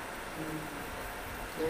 [1.59, 1.69] うん、あ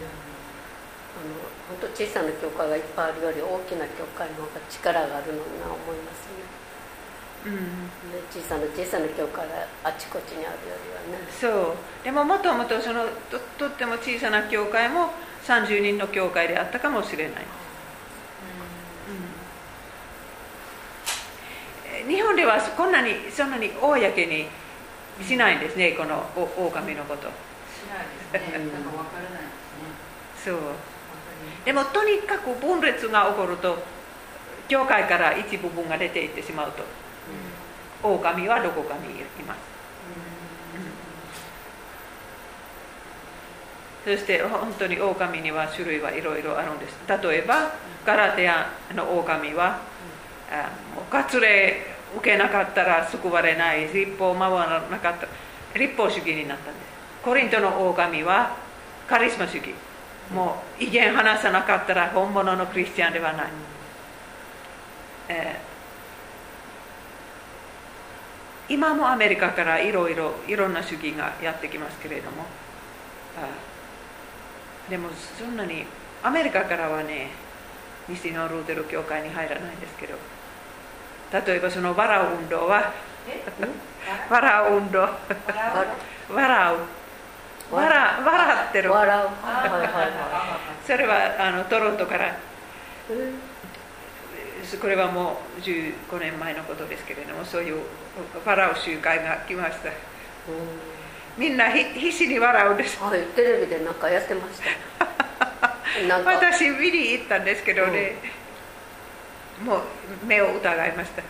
[1.27, 1.35] の
[1.77, 6.58] 本当小さな教会がいっぱいあるより大きな教会の方が力があるのにな思いますね。
[7.45, 7.55] うん、
[8.29, 10.75] 小さな小さな教会があちこちにあるよ
[11.07, 12.03] りはねそう。
[12.03, 15.11] でももともとそのととっても小さな教会も
[15.45, 17.45] 30人の教会であったかもしれない、
[22.05, 24.47] うん、日本ではこんなにそんなに公に
[25.25, 27.23] しないんですねこの狼のこと。
[27.23, 28.59] しないですね。
[28.59, 29.47] なんか分からないで
[30.37, 30.51] すね。
[30.51, 30.57] そう。
[31.63, 33.77] でもとにかく分裂が起こると
[34.67, 36.83] 教会から一部分が出ていってしまうと
[38.03, 39.59] 狼はどこかにいます、
[44.05, 46.97] そして本当に狼には種類はいろいろあるんです。
[47.07, 47.73] 例えば
[48.05, 49.81] ガラテアの狼は、
[50.95, 51.85] もう割礼
[52.15, 53.87] 受けなかったら救われない。
[53.93, 55.27] 立法を守らなかった。
[55.77, 56.83] 立法主義になったんです。
[57.23, 58.55] コリントの狼は
[59.07, 59.75] カリスマ主義。
[60.33, 63.47] もう威厳話さなかったら本物のクリスチャンではない、
[65.27, 65.68] えー
[68.69, 72.45] 今もアメリカからいろいろいろんな主義がやってきますけれども。
[74.89, 75.85] でもそんなに
[76.23, 77.31] アメリカからはね
[78.07, 80.15] 西のルーテル教会に入らないんですけど。
[81.31, 82.91] 例えばその笑 う運動は
[84.29, 86.77] 笑う運動笑う
[87.71, 88.91] 笑笑ってる。
[88.91, 89.29] 笑う
[90.87, 92.35] それはあのトロントから
[94.79, 97.81] これはもう15年前のことですけれどもそういう
[98.45, 99.89] 笑う集会が来ました。
[101.37, 103.01] みんな必死に笑うんです。
[103.01, 104.59] はいテレビでなんかやってまし
[104.99, 105.09] た？
[106.25, 108.15] 私見に行ったんですけどね、
[109.61, 109.81] うん、もう
[110.25, 111.23] 目を疑いました。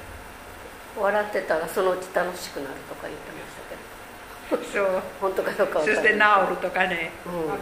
[0.99, 4.89] 笑ってたらそのうち楽しくなるとか言ってましたけど。
[4.89, 5.01] そう。
[5.21, 6.15] 本当かどうかそして治
[6.49, 7.59] るとかね、うん、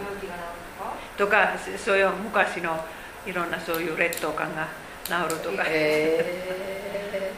[1.17, 1.27] と？
[1.27, 2.83] かそういう昔の
[3.25, 4.67] いろんなそういう劣等感が
[5.07, 7.33] 治るとか、え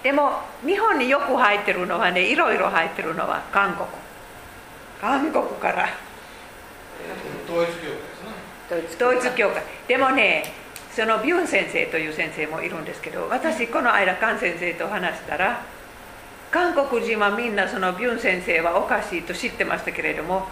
[0.00, 0.32] ー、でも
[0.64, 3.86] 日本によく入ってるのはねいろいろ入ってるのは韓国。
[5.00, 5.88] 韓国から。
[7.46, 7.88] 統一教
[8.70, 9.06] 会ですね。
[9.06, 9.62] 統一教会。
[9.86, 10.44] でもね
[10.94, 15.60] そのビュン先生という先生もいるんですけど私この間カン先生と話したら
[16.52, 20.46] 韓国人はみんなそのビュン先生はおかしいと知ってましたけれども、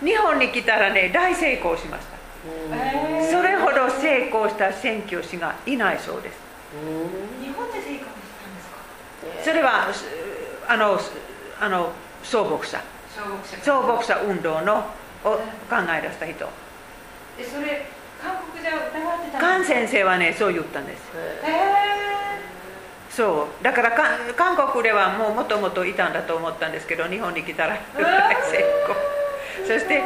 [0.00, 2.17] うん、日本に来たらね大成功しました
[3.30, 6.36] それほど成功した宣教師がいないそうです。
[7.42, 8.68] 日本で成功したんです
[9.38, 9.44] か？
[9.44, 9.88] それは
[10.68, 11.00] あの
[11.60, 12.80] あの総牧者。
[13.62, 14.20] 総牧者。
[14.22, 14.82] 運動のを
[15.24, 15.38] 考
[15.98, 16.48] え出した人。
[17.38, 17.86] えそれ
[18.22, 19.38] 韓国じゃ疑ってた？
[19.40, 21.02] カン先生はねそう言ったんです。
[23.10, 23.64] そう。
[23.64, 23.90] だから
[24.36, 28.58] 韓国ではもうもともといたんだと思ったんですけど日本に来たら 成
[29.64, 29.66] 功。
[29.66, 30.00] そして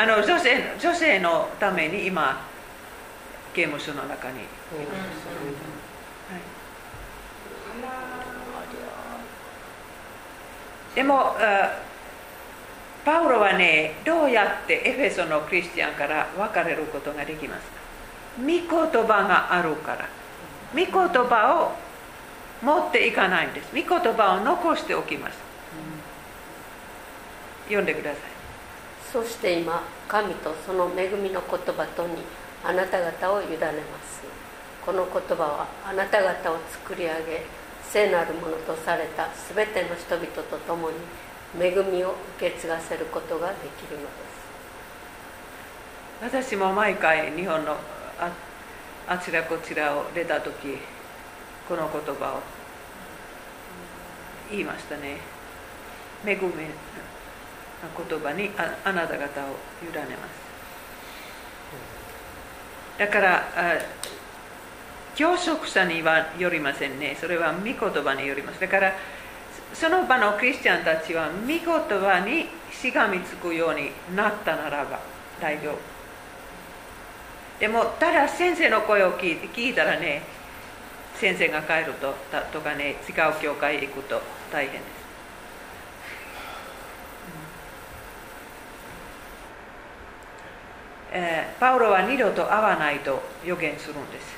[0.00, 2.46] あの女性女性のために今
[3.52, 4.46] 刑務所の中にいます、
[6.30, 6.40] はい。
[10.94, 11.34] でも
[13.04, 17.72] パウロはねどうやってエフェソのクリスチャンから別れることができますか？
[18.38, 20.08] 御言葉があるから。
[20.74, 21.72] 御言葉を
[22.64, 23.74] 持っていかないんです。
[23.74, 25.38] 御言葉を残しておきます。
[27.64, 28.20] 読んでください。
[29.12, 32.16] そして今神とその恵みの言葉とに
[32.64, 33.68] あなた方を委ねま
[34.02, 34.22] す。
[34.84, 37.42] この言葉はあなた方を作り上げ
[37.82, 40.96] 聖なるものとされた全ての人々と共に
[41.58, 44.08] 恵みを受け継がせることができるので
[46.30, 46.48] す。
[46.50, 47.76] 私も毎回日本の
[48.18, 48.30] あ
[49.06, 50.78] あちらこちらを出た時
[51.68, 52.40] この言葉を
[54.50, 55.18] 言いましたね。
[56.26, 56.40] 恵み
[57.80, 60.48] 言葉にああなた方を委ねます。
[62.98, 63.44] だから
[65.14, 67.16] 教職者にはよりませんね。
[67.20, 68.60] それは御言葉によります。
[68.60, 68.92] だから
[69.74, 75.00] その場のクリスチャンたちは御言葉にしがみつくようになったならば
[75.40, 75.78] 大丈夫。
[77.60, 80.22] でもただ先生の声を聞い聞いたらね
[81.14, 82.14] 先生が帰ると
[82.52, 84.22] とかね違う教会へ行くと
[84.52, 84.97] 大変です。
[91.20, 94.36] えーパウロは二度と会わないと予言するんです。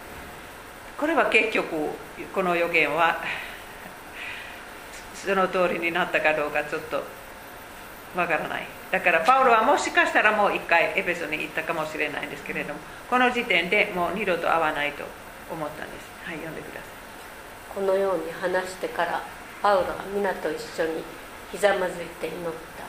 [0.99, 1.91] これは結局
[2.35, 3.23] この予言は
[5.15, 7.05] その通りになったかどうかちょっと
[8.17, 8.67] わからない。
[8.91, 15.05] だからパウロはもしかしたらもう一回エペソに行ったかもしれないんですけれどもこの時点でもう二度と会わないと
[15.51, 16.09] 思ったんです。
[16.25, 17.75] はい読んでください。
[17.75, 19.23] このように話してから
[19.63, 21.05] パウロは皆と一緒に
[21.53, 22.85] ひざまずいて祈った。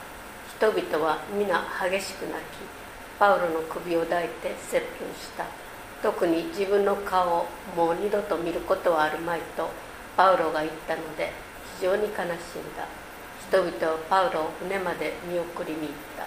[0.57, 2.80] 人々は皆激しく泣き
[3.21, 5.45] パウロの首を抱いて接吻した。
[6.01, 7.45] 特に自分の顔を
[7.77, 9.69] もう二度と見ることはあるまいと
[10.17, 11.31] パウロが言ったので
[11.77, 12.33] 非常に悲しんだ。
[13.47, 16.25] 人々はパウロを船まで見送りに行った。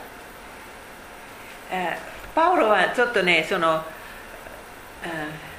[1.75, 3.83] えーパウロはちょっとねその、
[5.03, 5.55] えー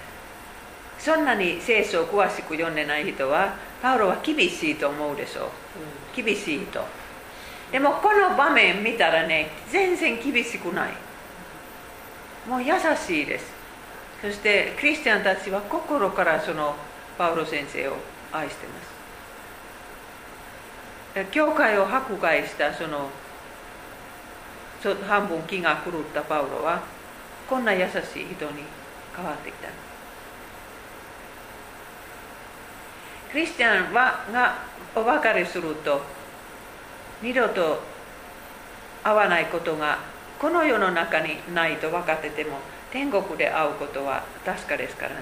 [0.98, 5.50] そんなに聖書を詳しく読んでない人はパウロは厳しいと思うでしょう。
[6.16, 6.82] 厳しいと。
[7.74, 10.94] でもこの場面見たらね全然厳しくない
[12.48, 13.46] もう優しいです。
[14.22, 16.76] そしてクリスチャンたちは心からその
[17.18, 17.98] パウロ先生を
[18.32, 18.96] 愛してます。
[21.32, 23.10] 教会を迫害したその
[25.08, 26.84] 半分気が狂ったパウロは
[27.50, 28.64] こんな優しい人に
[29.16, 29.70] 変わってきた
[33.32, 34.56] クリスチャンはが
[34.96, 36.02] お別れすると
[37.22, 37.82] 二度と
[39.04, 40.00] 会わないことが
[40.40, 42.58] この世の中にないと分かってても
[42.92, 45.22] 天国で会うことは確かですからね。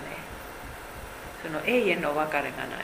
[1.43, 2.83] その永遠の別れがないで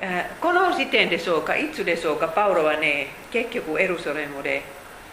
[0.00, 0.40] す。
[0.40, 4.62] この時点でしょうかいつでしょうかパウロはね結局エルサレムで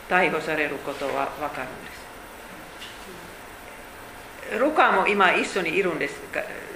[0.09, 1.97] 逮捕されることは分かるんです。
[4.59, 6.15] ルカも今一緒にいるんです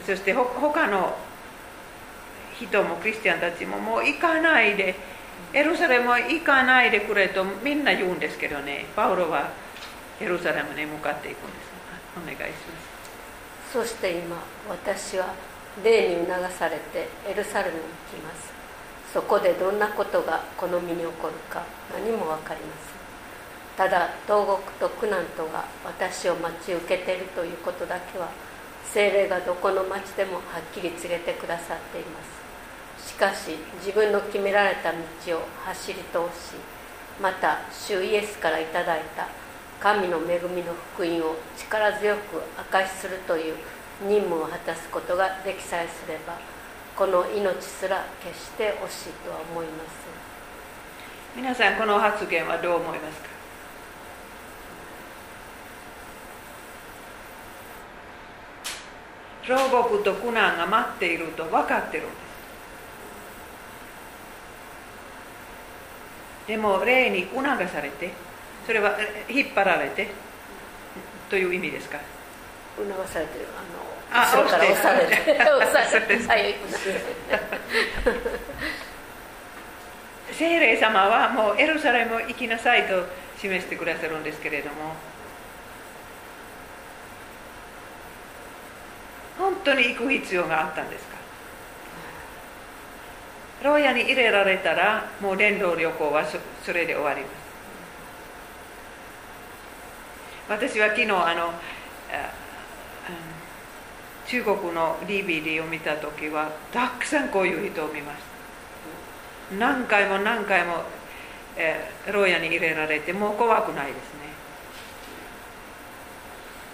[0.05, 1.15] そして他の
[2.68, 4.95] 人もクリスチャンたちももう行かないで
[5.53, 9.49] エルサレムは行かないでくれとみんな言うんですけどねパウロは
[10.20, 11.72] エルサレムに向かっていくんです。
[12.16, 12.80] お願いしま
[13.72, 13.74] す。
[13.74, 14.38] そして今
[14.70, 15.34] 私は
[15.84, 18.51] 霊に促されてエルサレムに行きます。
[19.14, 22.76] そこでどんなことがこの身に起こるか何も分かりま
[23.78, 23.89] せん。
[23.89, 28.30] ただ東国と苦難とが私を待ち受けているということだけは
[28.86, 32.41] 精霊がどこの町でもはっきり告げてくださっています。
[33.22, 34.97] かし自分の決められた道
[35.38, 36.55] を走り通し
[37.22, 39.28] また主イエスからいただいた
[39.80, 42.41] 神の恵みの福音を力強く
[42.72, 43.55] 証しするという
[44.07, 46.39] 任務を果たすことができさえすれば
[46.95, 49.84] この命すら決して惜しいとは思いま
[51.36, 51.43] せん。
[51.43, 53.30] 皆さんこの発言はどう思いますか？
[59.47, 62.30] 牢獄と苦難が待っていると分かってるんです。
[66.52, 68.12] でも霊に促されて
[68.68, 70.10] それはえ引っ張られて
[71.30, 71.97] という意味ですか？
[72.76, 73.45] 促されてる。
[74.12, 75.32] ああの後ろから 押されて。
[75.32, 76.28] 押されて。
[76.28, 76.56] はい
[80.34, 83.06] 聖霊様はもうエルサレム行きなさいと
[83.38, 84.93] 示してくださるんですけれども。
[89.39, 91.06] 本当に行く必要があったんです。
[91.06, 91.11] か
[93.64, 97.41] 牢屋に入れられたらもう伝道旅行はそそれで終わります。
[100.49, 101.53] 私は昨日あの
[104.28, 108.20] 中国の DVD を見た時はたくさんこういう人を見まし
[109.51, 109.55] た。
[109.57, 110.84] 何回も何回も、
[111.57, 114.22] えー、牢屋に入れられてもう怖くないですね。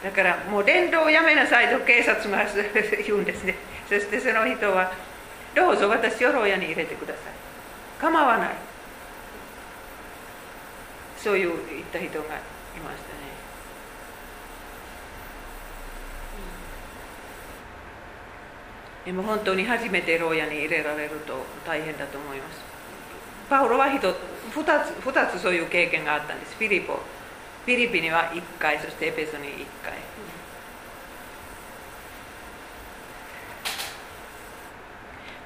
[0.03, 2.45] だからもう伝道をやめなさいと警察が
[3.03, 3.55] 言うんですね。
[3.89, 4.91] そしてその人は
[5.57, 7.33] どうぞ私を牢屋に入れてください。
[7.99, 8.49] 構わない。
[11.17, 12.39] そういう言った人がい
[12.79, 13.17] ましたね。
[19.05, 21.33] でも本当に初めて牢屋に入れられると
[21.65, 22.59] 大変だと思います。
[23.49, 24.05] パウロは 2, つ
[24.53, 26.55] ,2 つそういう経験があったんです。
[26.55, 26.93] フィリポ
[27.65, 30.06] フィリピには1回そしてエペソに1回。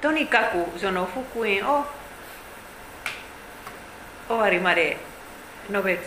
[0.02, 1.86] とにかくその福音を
[4.28, 4.98] 終わりまで
[5.70, 6.04] 述べ伝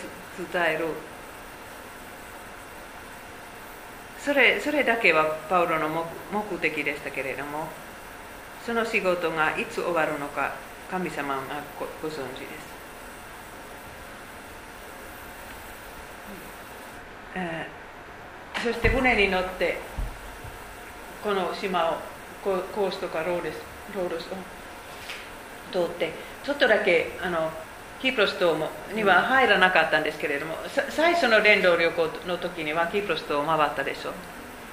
[0.75, 1.15] える。
[4.25, 7.69] それそれだけはパウロの目的でしたけれども
[8.65, 10.55] その仕事がいつ終わるのか
[10.91, 11.43] 神様が
[12.01, 12.25] ご存知です、
[17.35, 19.77] えー、そして船に乗って
[21.23, 21.97] この島を
[22.43, 26.13] コースとかローレスロードスを通って
[26.45, 27.51] ちょっとだけあの
[28.01, 28.55] キプロス島
[28.95, 30.57] には入らなかったんですけれども、
[30.91, 34.13] 最初の連動旅行の時にはキプロス島を回ったでしょう。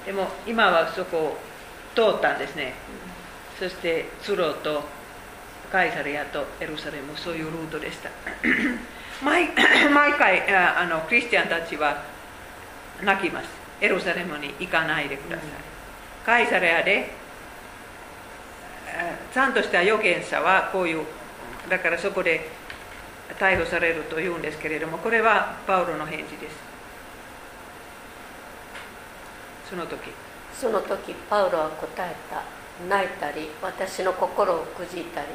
[0.04, 1.38] でも今はそこを
[1.94, 2.74] 通ったんですね、
[3.58, 4.82] そしてツロと
[5.70, 8.10] カイサリアとエルサレムそういうルートでした。
[9.24, 9.48] 毎
[9.90, 12.02] 毎回あのクリスチャンたちは
[13.02, 13.48] 泣きます。
[13.80, 15.46] エルサレムに行かないでください、
[16.26, 17.10] カイサリアで
[19.32, 21.04] ちゃんとした預言者はこういう
[21.68, 22.50] だからそこで
[23.38, 26.56] 逮捕されるというんですけれどもこれはパウロの返事です。
[29.70, 30.10] その時。
[30.54, 32.42] その時パウロは答えた。
[32.88, 35.28] 泣いたり私の心をくじいたり。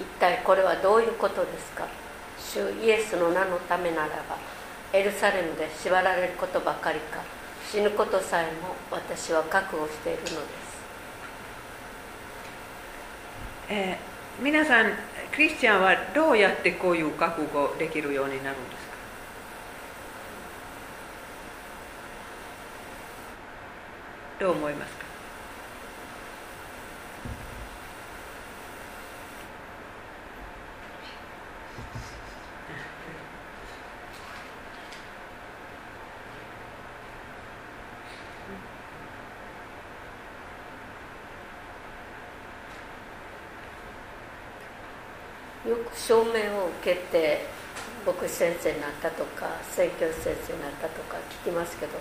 [0.00, 1.86] 一体これはどういうことですか？
[2.38, 4.38] 主イエスの名のためならば
[4.92, 7.20] エルサレムで縛られることばかりか。
[7.70, 10.34] 死ぬことさえも私は覚悟しているのです、
[13.68, 14.92] えー、皆さん
[15.32, 18.94] クリスチャンはどうやってこういう覚悟できるようになるんですか？
[24.40, 25.04] どう思いますか
[45.66, 47.46] よく証明を受けて
[48.06, 51.92] 牧師先生になったとか宣教師先生になったとか聞きますけど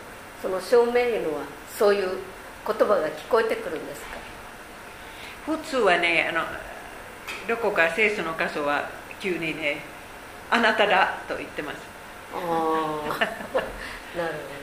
[0.41, 2.09] その証明いうのはそういう
[2.67, 4.17] 言葉が聞こえてくるんですか？
[5.45, 6.41] 普通はねあの
[7.47, 9.81] どこか聖書の箇所は急にね
[10.51, 11.77] 「あなただ」と言ってます。
[12.33, 12.39] ああ
[14.17, 14.53] なるほど。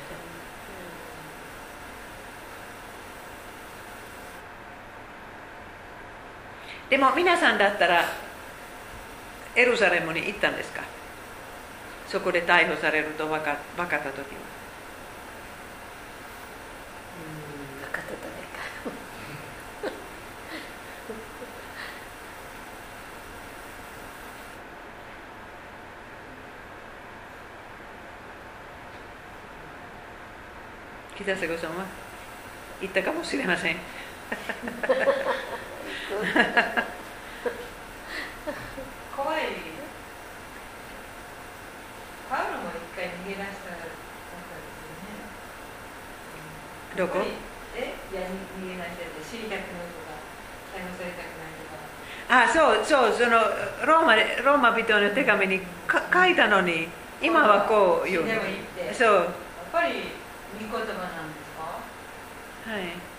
[6.90, 8.04] でも皆さんだったら
[9.56, 10.82] エルサレムに行ったんですか
[12.08, 14.22] そこで逮捕されると分か分かった時は
[17.16, 18.40] うん分かったね
[31.16, 31.84] 北瀬さんは
[32.80, 33.76] 行ったかもしれません
[39.14, 39.42] 怖い
[42.30, 45.18] パウロも一回逃げ出したかったですよね
[47.00, 47.24] どこ
[47.74, 50.20] えいや逃げ出してて知りたくないとか
[50.76, 51.80] 逮捕されたくないとか。
[52.28, 53.40] あそうそうその
[53.86, 56.88] ローマローマ人の手紙にか書いたのに
[57.22, 58.22] 今はこう言う
[58.92, 59.14] そう。
[59.16, 59.26] やっ
[59.72, 59.92] ぱり
[60.60, 62.70] 御言葉なんですか？
[62.70, 63.09] はい